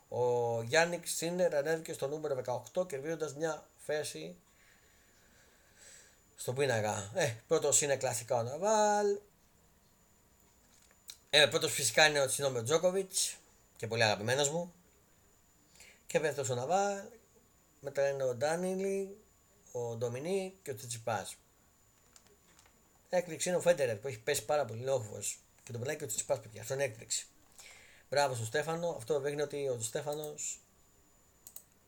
Ο 0.10 0.62
Γιάννικ 0.62 1.08
Σίνερ 1.08 1.56
ανέβηκε 1.56 1.94
στο 1.94 2.08
νούμερο 2.08 2.42
18 2.74 2.88
κερδίζοντας 2.88 3.36
μια 3.36 3.68
θέση 3.78 4.36
στον 6.40 6.56
πίνακα. 6.56 7.12
Ε, 7.16 7.36
πρώτος 7.48 7.82
είναι 7.82 7.96
κλασικά 7.96 8.36
ο 8.36 8.44
Ναβάλ. 8.44 9.18
Ε, 11.30 11.46
πρώτος 11.46 11.74
φυσικά 11.74 12.08
είναι 12.08 12.22
ο 12.22 12.28
Τσινόμιο 12.28 12.64
Τζόκοβιτς 12.64 13.38
και 13.78 13.88
πολύ 13.88 14.04
αγαπημένος 14.04 14.50
μου. 14.50 14.74
Και 16.08 16.20
δεύτερος 16.20 16.50
ο 16.50 16.56
Ναβάλ. 16.56 17.02
Μετά 17.80 18.10
είναι 18.10 18.24
ο 18.24 18.36
Ντάνιλι 18.36 19.18
ο 19.72 19.96
Ντομινί 19.96 20.54
και 20.62 20.72
ο 20.72 20.76
Τσιτσιπάς. 20.76 21.36
Έκρηξη 23.10 23.50
είναι 23.50 23.58
ο 23.58 23.62
Φέντερερ 23.62 23.96
που 23.96 24.08
έχει 24.08 24.20
πέσει 24.20 24.46
πάρα 24.46 24.66
πολύ 24.66 24.82
λόγο 24.82 25.20
και 25.64 25.72
τον 25.72 25.80
περνάει 25.80 25.96
και 25.96 26.04
ο 26.04 26.08
Τσιτσιπάς 26.08 26.40
παιδιά. 26.40 26.62
Αυτό 26.62 26.74
είναι 26.74 26.84
έκρηξη. 26.84 27.28
Μπράβο 28.10 28.34
στον 28.34 28.46
Στέφανο. 28.46 28.90
Αυτό 28.90 29.20
δείχνει 29.20 29.42
ότι 29.42 29.68
ο 29.68 29.80
Στέφανος 29.82 30.60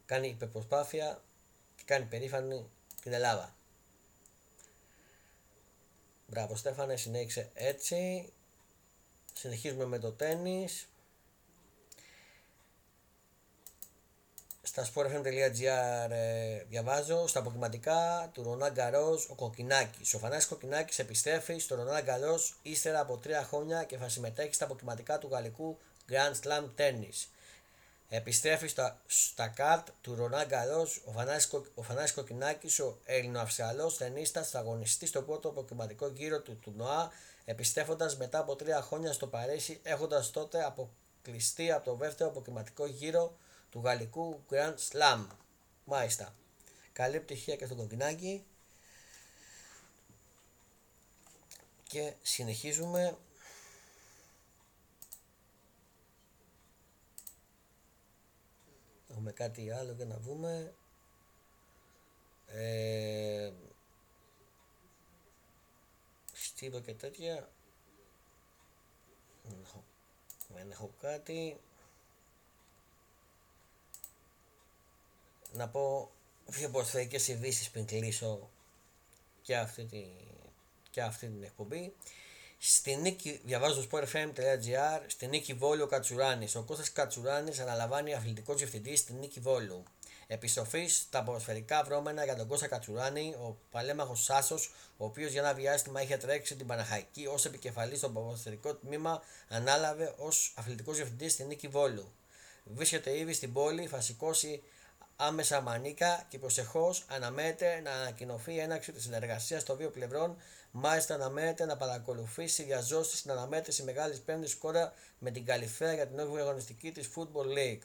κάνει 0.05 0.27
υπερπροσπάθεια 0.27 1.21
και 1.75 1.83
κάνει 1.85 2.05
περήφανη 2.05 2.69
την 3.01 3.13
Ελλάδα. 3.13 3.55
Μπράβο 6.31 6.55
Στέφανε, 6.55 6.95
συνέχισε 6.95 7.49
έτσι. 7.53 8.31
Συνεχίζουμε 9.33 9.85
με 9.85 9.99
το 9.99 10.11
τέννις. 10.11 10.87
στα 14.61 14.87
sportfm.gr 14.93 16.11
ε, 16.11 16.63
διαβάζω 16.69 17.27
στα 17.27 17.39
αποκριματικά 17.39 18.29
του 18.33 18.43
Ρονά 18.43 18.69
Γκαρός 18.69 19.29
ο 19.29 19.35
Κοκκινάκης. 19.35 20.13
Ο 20.13 20.19
Φανάσης 20.19 20.47
Κοκκινάκης 20.47 20.99
επιστρέφει 20.99 21.59
στο 21.59 21.75
Ρονά 21.75 22.01
Γκαρός 22.01 22.59
ύστερα 22.61 22.99
από 22.99 23.17
τρία 23.17 23.43
χρόνια 23.43 23.83
και 23.83 23.97
θα 23.97 24.09
συμμετέχει 24.09 24.53
στα 24.53 24.65
αποκριματικά 24.65 25.17
του 25.17 25.27
γαλλικού 25.31 25.77
Grand 26.09 26.33
Slam 26.43 26.63
Tennis. 26.77 27.27
Επιστρέφει 28.13 28.67
στα, 28.67 29.01
στα 29.07 29.47
καρτ 29.47 29.87
του 30.01 30.15
Ρονάν 30.15 30.47
Γκαρός 30.47 31.01
ο 31.05 31.11
Φανάσης, 31.11 31.49
ο 31.73 31.81
Φανάσης 31.81 32.15
Κοκκινάκης, 32.15 32.79
ο 32.79 32.97
Ελληνοαυσιαλός 33.05 33.97
ταινίστας, 33.97 34.55
αγωνιστή 34.55 35.05
στο 35.05 35.21
πρώτο 35.21 35.49
αποκριματικό 35.49 36.07
γύρο 36.07 36.41
του 36.41 36.59
τουρνουά, 36.59 37.11
επιστρέφοντας 37.45 38.17
μετά 38.17 38.39
από 38.39 38.55
τρία 38.55 38.81
χρόνια 38.81 39.13
στο 39.13 39.27
Παρίσι, 39.27 39.79
έχοντας 39.83 40.31
τότε 40.31 40.63
αποκλειστεί 40.63 41.71
από 41.71 41.85
το 41.85 41.95
δεύτερο 41.95 42.29
αποκριματικό 42.29 42.85
γύρο 42.85 43.37
του 43.69 43.81
γαλλικού 43.83 44.43
Grand 44.49 44.75
Slam. 44.91 45.27
Μάλιστα. 45.85 46.35
Καλή 46.93 47.19
πτυχία 47.19 47.55
και 47.55 47.65
στον 47.65 47.77
Κοκκινάκη. 47.77 48.45
Και 51.87 52.13
συνεχίζουμε 52.21 53.17
Έχουμε 59.21 59.35
κάτι 59.35 59.71
άλλο 59.71 59.91
για 59.91 60.05
να 60.05 60.17
δούμε. 60.17 60.73
Ε, 62.47 63.51
στίβο 66.33 66.79
και 66.79 66.93
τέτοια. 66.93 67.49
Δεν 69.43 69.59
έχω, 69.63 69.83
δεν 70.55 70.71
έχω 70.71 70.91
κάτι. 71.01 71.59
Να 75.53 75.69
πω 75.69 76.11
δύο 76.45 76.69
ποδοσφαιρικές 76.69 77.27
ειδήσεις 77.27 77.69
πριν 77.69 77.85
κλείσω 77.85 78.49
και 79.41 79.57
αυτή, 79.57 79.85
τη, 79.85 80.05
και 80.89 81.01
αυτή 81.01 81.27
την 81.27 81.43
εκπομπή. 81.43 81.93
Στη 82.63 82.95
νίκη, 82.95 83.41
διαβάζω 83.43 83.81
στο 83.81 83.89
sportfm.gr, 83.91 85.01
στη 85.07 85.27
νίκη 85.27 85.53
Βόλου 85.53 85.83
ο 85.83 85.87
Κατσουράνης. 85.87 86.55
Ο 86.55 86.63
Κώστας 86.63 86.91
Κατσουράνης 86.91 87.59
αναλαμβάνει 87.59 88.13
αθλητικό 88.13 88.53
διευθυντή 88.53 88.95
στη 88.95 89.13
νίκη 89.13 89.39
Βόλου. 89.39 89.83
Επιστροφή 90.27 90.87
στα 90.87 91.23
ποδοσφαιρικά 91.23 91.83
βρώμενα 91.83 92.23
για 92.23 92.35
τον 92.35 92.47
Κώστα 92.47 92.67
Κατσουράνη, 92.67 93.35
ο 93.39 93.57
παλέμαχος 93.71 94.23
Σάσος, 94.23 94.73
ο 94.97 95.05
οποίος 95.05 95.31
για 95.31 95.41
ένα 95.41 95.53
διάστημα 95.53 96.01
είχε 96.01 96.17
τρέξει 96.17 96.55
την 96.55 96.67
Παναχαϊκή 96.67 97.27
ως 97.27 97.45
επικεφαλής 97.45 97.97
στο 97.97 98.09
ποδοσφαιρικό 98.09 98.75
τμήμα, 98.75 99.21
ανάλαβε 99.47 100.13
ως 100.17 100.53
αθλητικός 100.55 100.95
διευθυντής 100.95 101.31
στη 101.31 101.43
νίκη 101.43 101.67
Βόλου. 101.67 102.11
Βρίσκεται 102.63 103.17
ήδη 103.17 103.33
στην 103.33 103.53
πόλη, 103.53 103.87
θα 103.87 104.01
σηκώσει 104.01 104.63
άμεσα 105.21 105.61
μανίκα 105.61 106.25
και 106.29 106.39
προσεχώς 106.39 107.05
αναμένεται 107.07 107.81
να 107.83 107.91
ανακοινωθεί 107.91 108.53
η 108.53 108.59
έναξη 108.59 108.91
της 108.91 109.03
συνεργασίας 109.03 109.63
των 109.63 109.77
δύο 109.77 109.89
πλευρών 109.89 110.37
Μάλιστα, 110.73 111.13
αναμένεται 111.13 111.65
να 111.65 111.77
παρακολουθήσει 111.77 112.63
διαζώσει 112.63 113.17
στην 113.17 113.31
αναμέτρηση 113.31 113.83
Μεγάλης 113.83 114.19
Πέμπτης 114.19 114.51
σκόρα 114.51 114.93
με 115.19 115.31
την 115.31 115.45
Καλυφαία 115.45 115.93
για 115.93 116.07
την 116.07 116.19
8η 116.19 116.37
αγωνιστική 116.39 116.91
της 116.91 117.09
Football 117.15 117.57
League. 117.57 117.81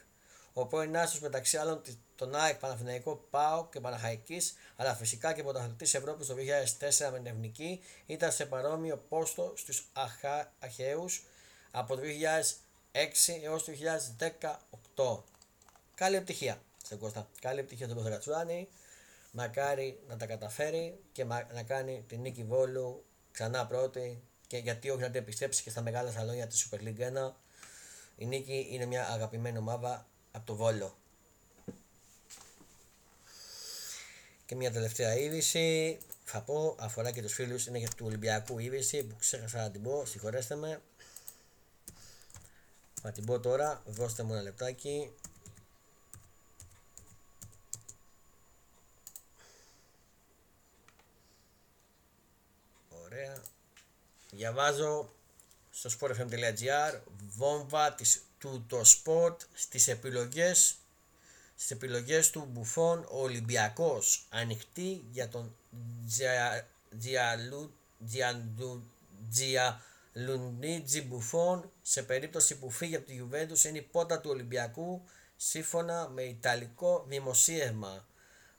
Ο 0.52 0.66
πρώην 0.66 0.96
άσος 0.96 1.20
μεταξύ 1.20 1.56
άλλων 1.56 1.80
τον 2.16 2.34
ΑΕΚ 2.34 2.58
Παναθηναϊκό 2.58 3.26
ΠΑΟ 3.30 3.68
και 3.68 3.80
Παναχαϊκής, 3.80 4.54
αλλά 4.76 4.94
φυσικά 4.94 5.32
και 5.32 5.42
πρωταθλητής 5.42 5.94
Ευρώπης 5.94 6.26
το 6.26 6.34
2004 6.34 7.10
με 7.10 7.18
την 7.18 7.26
Εθνική, 7.26 7.80
ήταν 8.06 8.32
σε 8.32 8.46
παρόμοιο 8.46 8.96
πόστο 9.08 9.52
στους 9.56 9.88
Αχαίου 10.58 11.04
από 11.70 11.96
το 11.96 12.02
2006 12.92 13.40
έως 13.42 13.64
το 13.64 13.72
2018. 14.96 15.24
Καλή 15.94 16.16
επιτυχία 16.16 16.60
στον 16.86 16.98
Κώστα. 16.98 17.28
Καλή 17.40 17.58
επιτυχία 17.58 17.84
στον 17.84 17.96
Κώστα 17.96 18.12
Κατσουράνη. 18.12 18.68
Μακάρι 19.30 20.00
να 20.08 20.16
τα 20.16 20.26
καταφέρει 20.26 20.98
και 21.12 21.24
να 21.24 21.62
κάνει 21.66 22.04
την 22.08 22.20
νίκη 22.20 22.44
Βόλου 22.44 23.04
ξανά 23.32 23.66
πρώτη 23.66 24.22
και 24.46 24.56
γιατί 24.56 24.90
όχι 24.90 25.00
να 25.00 25.10
την 25.10 25.20
επιστρέψει 25.20 25.62
και 25.62 25.70
στα 25.70 25.82
μεγάλα 25.82 26.10
σαλόνια 26.10 26.46
της 26.46 26.68
Super 26.68 26.78
League 26.78 27.28
1. 27.28 27.32
Η 28.16 28.26
νίκη 28.26 28.66
είναι 28.70 28.84
μια 28.84 29.08
αγαπημένη 29.08 29.58
ομάδα 29.58 30.06
από 30.32 30.46
το 30.46 30.54
Βόλο. 30.54 30.96
Και 34.46 34.54
μια 34.54 34.72
τελευταία 34.72 35.16
είδηση, 35.16 35.98
θα 36.24 36.40
πω, 36.40 36.76
αφορά 36.78 37.10
και 37.10 37.22
τους 37.22 37.32
φίλους, 37.32 37.66
είναι 37.66 37.78
για 37.78 37.88
του 37.96 38.06
Ολυμπιακού 38.06 38.58
είδηση 38.58 39.02
που 39.04 39.16
ξέχασα 39.18 39.58
να 39.58 39.70
την 39.70 39.82
πω, 39.82 40.04
συγχωρέστε 40.06 40.54
με. 40.54 40.82
Θα 43.02 43.12
την 43.12 43.24
πω 43.24 43.40
τώρα, 43.40 43.82
δώστε 43.86 44.22
μου 44.22 44.32
ένα 44.32 44.42
λεπτάκι. 44.42 45.10
Διαβάζω 54.30 55.10
στο 55.70 55.90
sportfm.gr 56.00 57.00
βόμβα 57.36 57.92
της, 57.92 58.22
του 58.38 58.64
το 58.68 58.80
sport 58.80 59.36
στις 59.54 59.88
επιλογές 59.88 60.76
στις 61.56 61.70
επιλογές 61.70 62.30
του 62.30 62.48
Μπουφών 62.52 63.06
ο 63.10 63.22
Ολυμπιακός 63.22 64.26
ανοιχτή 64.28 65.04
για 65.10 65.28
τον 65.28 65.56
Τζιαλουνίτζι 69.30 71.02
Μπουφών 71.02 71.70
σε 71.82 72.02
περίπτωση 72.02 72.58
που 72.58 72.70
φύγει 72.70 72.96
από 72.96 73.06
τη 73.06 73.20
Juventus 73.22 73.64
είναι 73.64 73.78
η 73.78 73.82
πότα 73.82 74.20
του 74.20 74.30
Ολυμπιακού 74.30 75.02
σύμφωνα 75.36 76.08
με 76.08 76.22
Ιταλικό 76.22 77.04
δημοσίευμα. 77.08 78.06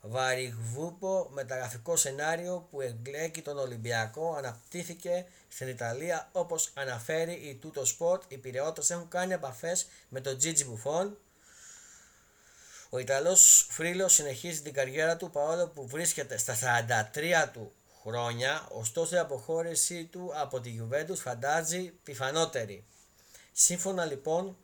Βαριγβούπο 0.10 1.30
μεταγραφικό 1.32 1.96
σενάριο 1.96 2.68
που 2.70 2.82
εγκλέκει 2.82 3.42
τον 3.42 3.58
Ολυμπιακό 3.58 4.36
αναπτύχθηκε 4.38 5.26
στην 5.48 5.68
Ιταλία 5.68 6.30
όπως 6.32 6.72
αναφέρει 6.74 7.34
η 7.34 7.56
Τούτο 7.56 7.82
Sport. 8.00 8.20
Οι 8.28 8.38
πυρεώτες 8.38 8.90
έχουν 8.90 9.08
κάνει 9.08 9.34
επαφές 9.34 9.88
με 10.10 10.22
τον 10.22 10.38
Gigi 10.42 10.60
Buffon. 10.60 11.12
Ο 12.90 13.00
Ιταλός 13.00 13.68
Φρύλος 13.70 14.14
συνεχίζει 14.14 14.62
την 14.62 14.74
καριέρα 14.74 15.18
του 15.18 15.30
παρόλο 15.30 15.68
που 15.68 15.88
βρίσκεται 15.88 16.38
στα 16.38 16.56
43 17.14 17.50
του 17.54 17.72
χρόνια, 18.02 18.68
ωστόσο 18.72 19.16
η 19.16 19.20
αποχώρησή 19.20 20.06
του 20.06 20.32
από 20.36 20.60
τη 20.60 20.80
Juventus 20.82 21.16
φαντάζει 21.16 21.94
πιθανότερη. 22.04 22.86
Σύμφωνα 23.52 24.06
λοιπόν 24.06 24.58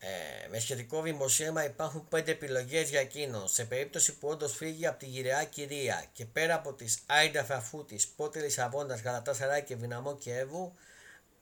ε, 0.00 0.48
με 0.50 0.58
σχετικό 0.58 1.02
δημοσίευμα 1.02 1.64
υπάρχουν 1.64 2.08
πέντε 2.08 2.30
επιλογές 2.30 2.88
για 2.88 3.00
εκείνον. 3.00 3.48
Σε 3.48 3.64
περίπτωση 3.64 4.18
που 4.18 4.28
όντως 4.28 4.56
φύγει 4.56 4.86
από 4.86 4.98
τη 4.98 5.06
γυραιά 5.06 5.44
κυρία 5.44 6.04
και 6.12 6.24
πέρα 6.24 6.54
από 6.54 6.72
τις 6.72 6.98
Άιντα 7.06 7.44
Φαφούτης, 7.44 8.08
Πότε 8.08 8.40
Λισαβόνα, 8.40 8.94
Γαλατά 8.94 9.34
Σαράι 9.34 9.62
και 9.62 9.76
Δυναμό 9.76 10.16
Κιέβου, 10.16 10.74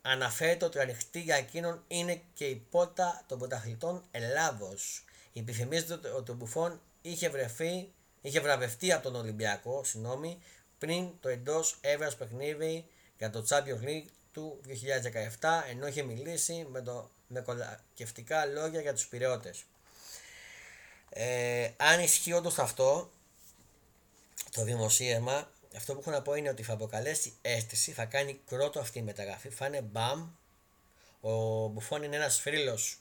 αναφέρεται 0.03 0.65
ότι 0.65 0.81
ανοιχτή 0.81 1.21
για 1.21 1.37
εκείνον 1.37 1.85
είναι 1.89 2.23
και 2.35 2.45
η 2.45 2.67
πόρτα 2.71 3.25
των 3.27 3.39
πρωταθλητών 3.39 4.05
Ελλάδος. 4.11 5.05
Υπενθυμίζεται 5.33 6.09
ότι 6.09 6.31
ο 6.31 6.35
Μπουφόν 6.35 6.81
είχε 7.03 7.29
βρεθεί, 7.29 7.93
είχε 8.21 8.41
βραβευτεί 8.41 8.93
από 8.93 9.03
τον 9.03 9.15
Ολυμπιακό 9.15 9.85
συγγνώμη, 9.85 10.39
πριν 10.79 11.11
το 11.21 11.29
εντός 11.29 11.79
έβρα 11.81 12.11
παιχνίδι 12.19 12.87
για 13.19 13.31
το 13.31 13.47
Champions 13.49 13.87
League 13.87 14.07
του 14.33 14.61
2017 15.41 15.49
ενώ 15.71 15.87
είχε 15.87 16.03
μιλήσει 16.03 16.67
με 16.71 16.83
το 16.83 17.11
με 17.27 17.41
κολακευτικά 17.41 18.45
λόγια 18.45 18.81
για 18.81 18.95
τους 18.95 19.07
πυρεώτες. 19.07 19.65
Ε, 21.09 21.71
αν 21.77 22.01
ισχύει 22.01 22.33
όντως 22.33 22.59
αυτό, 22.59 23.11
το 24.51 24.65
δημοσίευμα, 24.65 25.51
αυτό 25.77 25.95
που 25.95 26.01
έχω 26.01 26.11
να 26.11 26.23
πω 26.23 26.35
είναι 26.35 26.49
ότι 26.49 26.63
θα 26.63 26.73
αποκαλέσει 26.73 27.33
αίσθηση, 27.43 27.93
θα 27.93 28.05
κάνει 28.05 28.41
κρότο 28.47 28.81
αυτή 28.81 28.99
η 28.99 29.03
μεταγραφή, 29.03 29.49
θα 29.49 29.67
είναι 29.67 29.81
μπαμ. 29.81 30.31
Ο 31.21 31.67
Μπουφόν 31.67 32.03
είναι 32.03 32.17
ένας 32.17 32.41
φίλος 32.41 32.99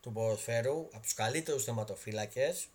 του 0.00 0.12
ποδοσφαίρου, 0.12 0.88
από 0.92 1.02
τους 1.02 1.14
καλύτερους 1.14 1.64
θεματοφύλακες 1.64 2.68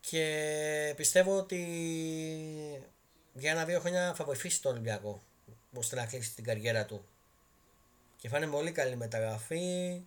και 0.00 0.92
πιστεύω 0.96 1.36
ότι 1.36 1.56
για 3.32 3.50
ένα-δύο 3.50 3.80
χρόνια 3.80 4.14
θα 4.14 4.24
βοηθήσει 4.24 4.62
τον 4.62 4.72
Ολυμπιακό 4.72 5.22
ώστε 5.74 5.96
να 5.96 6.06
κλείσει 6.06 6.34
την 6.34 6.44
καριέρα 6.44 6.84
του 6.84 7.04
και 8.20 8.28
θα 8.28 8.36
είναι 8.36 8.46
πολύ 8.46 8.72
καλή 8.72 8.96
μεταγραφή 8.96 10.02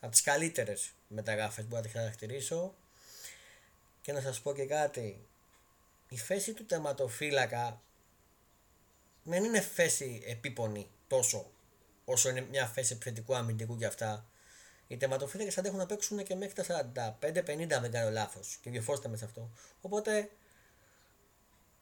από 0.00 0.10
τις 0.10 0.22
καλύτερες 0.22 0.92
μεταγράφες 1.08 1.64
που 1.64 1.74
θα 1.74 1.80
τη 1.80 1.88
χαρακτηρίσω 1.88 2.74
και 4.00 4.12
να 4.12 4.20
σας 4.20 4.40
πω 4.40 4.54
και 4.54 4.64
κάτι 4.64 5.26
η 6.08 6.16
θέση 6.16 6.52
του 6.52 6.66
τερματοφύλακα 6.66 7.82
δεν 9.22 9.44
είναι 9.44 9.60
θέση 9.60 10.22
επίπονη 10.26 10.90
τόσο 11.06 11.50
όσο 12.04 12.28
είναι 12.28 12.40
μια 12.40 12.66
θέση 12.66 12.92
επιθετικού 12.92 13.34
αμυντικού 13.34 13.76
και 13.76 13.86
αυτά 13.86 14.28
οι 14.86 14.96
τερματοφύλακες 14.96 15.58
αντέχουν 15.58 15.78
να 15.78 15.86
παίξουν 15.86 16.24
και 16.24 16.34
μέχρι 16.34 16.54
τα 16.54 16.90
45-50 17.20 17.72
αν 17.72 17.80
δεν 17.80 17.90
κάνω 17.90 18.10
λάθος. 18.10 18.58
Και 18.62 18.70
διορθώστε 18.70 19.08
με 19.08 19.16
σε 19.16 19.24
αυτό. 19.24 19.50
Οπότε, 19.80 20.30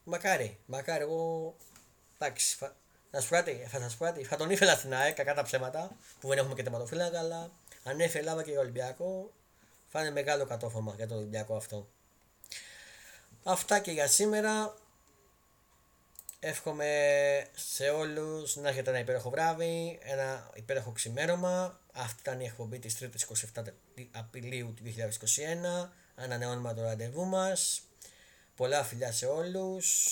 μακάρι, 0.03 0.59
μακάρι, 0.65 1.03
εγώ. 1.03 1.55
Εντάξει, 2.17 2.57
θα 3.15 3.21
σου 3.21 3.29
πάτε, 3.29 3.67
θα 3.67 3.89
σα 3.89 3.97
πάτε. 3.97 4.23
Θα 4.23 4.35
τον 4.35 4.49
ήθελα 4.49 4.75
στην 4.75 4.93
ΑΕΚ, 4.93 5.15
κακά 5.15 5.33
τα 5.33 5.43
ψέματα, 5.43 5.95
που 6.19 6.27
δεν 6.27 6.37
έχουμε 6.37 6.53
και 6.53 6.63
τερματοφύλακα, 6.63 7.19
αλλά 7.19 7.51
αν 7.83 7.99
η 7.99 8.11
Ελλάδα 8.13 8.43
και 8.43 8.57
ο 8.57 8.59
Ολυμπιακό, 8.59 9.31
θα 9.87 9.99
είναι 9.99 10.11
μεγάλο 10.11 10.45
κατόφωμα 10.45 10.93
για 10.95 11.07
τον 11.07 11.17
Ολυμπιακό 11.17 11.55
αυτό. 11.55 11.87
Αυτά 13.43 13.79
και 13.79 13.91
για 13.91 14.07
σήμερα. 14.07 14.75
Εύχομαι 16.39 16.89
σε 17.55 17.89
όλους 17.89 18.55
να 18.55 18.69
έχετε 18.69 18.89
ένα 18.89 18.99
υπέροχο 18.99 19.29
βράδυ, 19.29 19.99
ένα 20.01 20.49
υπέροχο 20.53 20.91
ξημέρωμα. 20.91 21.79
Αυτή 21.93 22.21
ήταν 22.21 22.39
η 22.39 22.45
εκπομπή 22.45 22.79
της 22.79 22.97
3ης 22.99 23.25
27 23.55 23.63
Απριλίου 24.11 24.73
του 24.73 24.83
2021. 24.83 25.89
Ανανεώνουμε 26.15 26.73
το 26.73 26.81
ραντεβού 26.81 27.25
μας. 27.25 27.81
Πολλά 28.55 28.83
φιλιά 28.83 29.11
σε 29.11 29.25
όλους. 29.25 30.07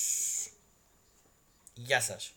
Γεια 1.73 2.01
σας. 2.01 2.33